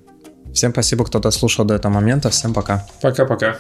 Всем 0.54 0.74
спасибо, 0.74 1.06
кто 1.06 1.20
дослушал 1.20 1.64
до 1.64 1.76
этого 1.76 1.94
момента. 1.94 2.30
Всем 2.32 2.54
пока. 2.54 2.86
Пока-пока. 3.02 3.60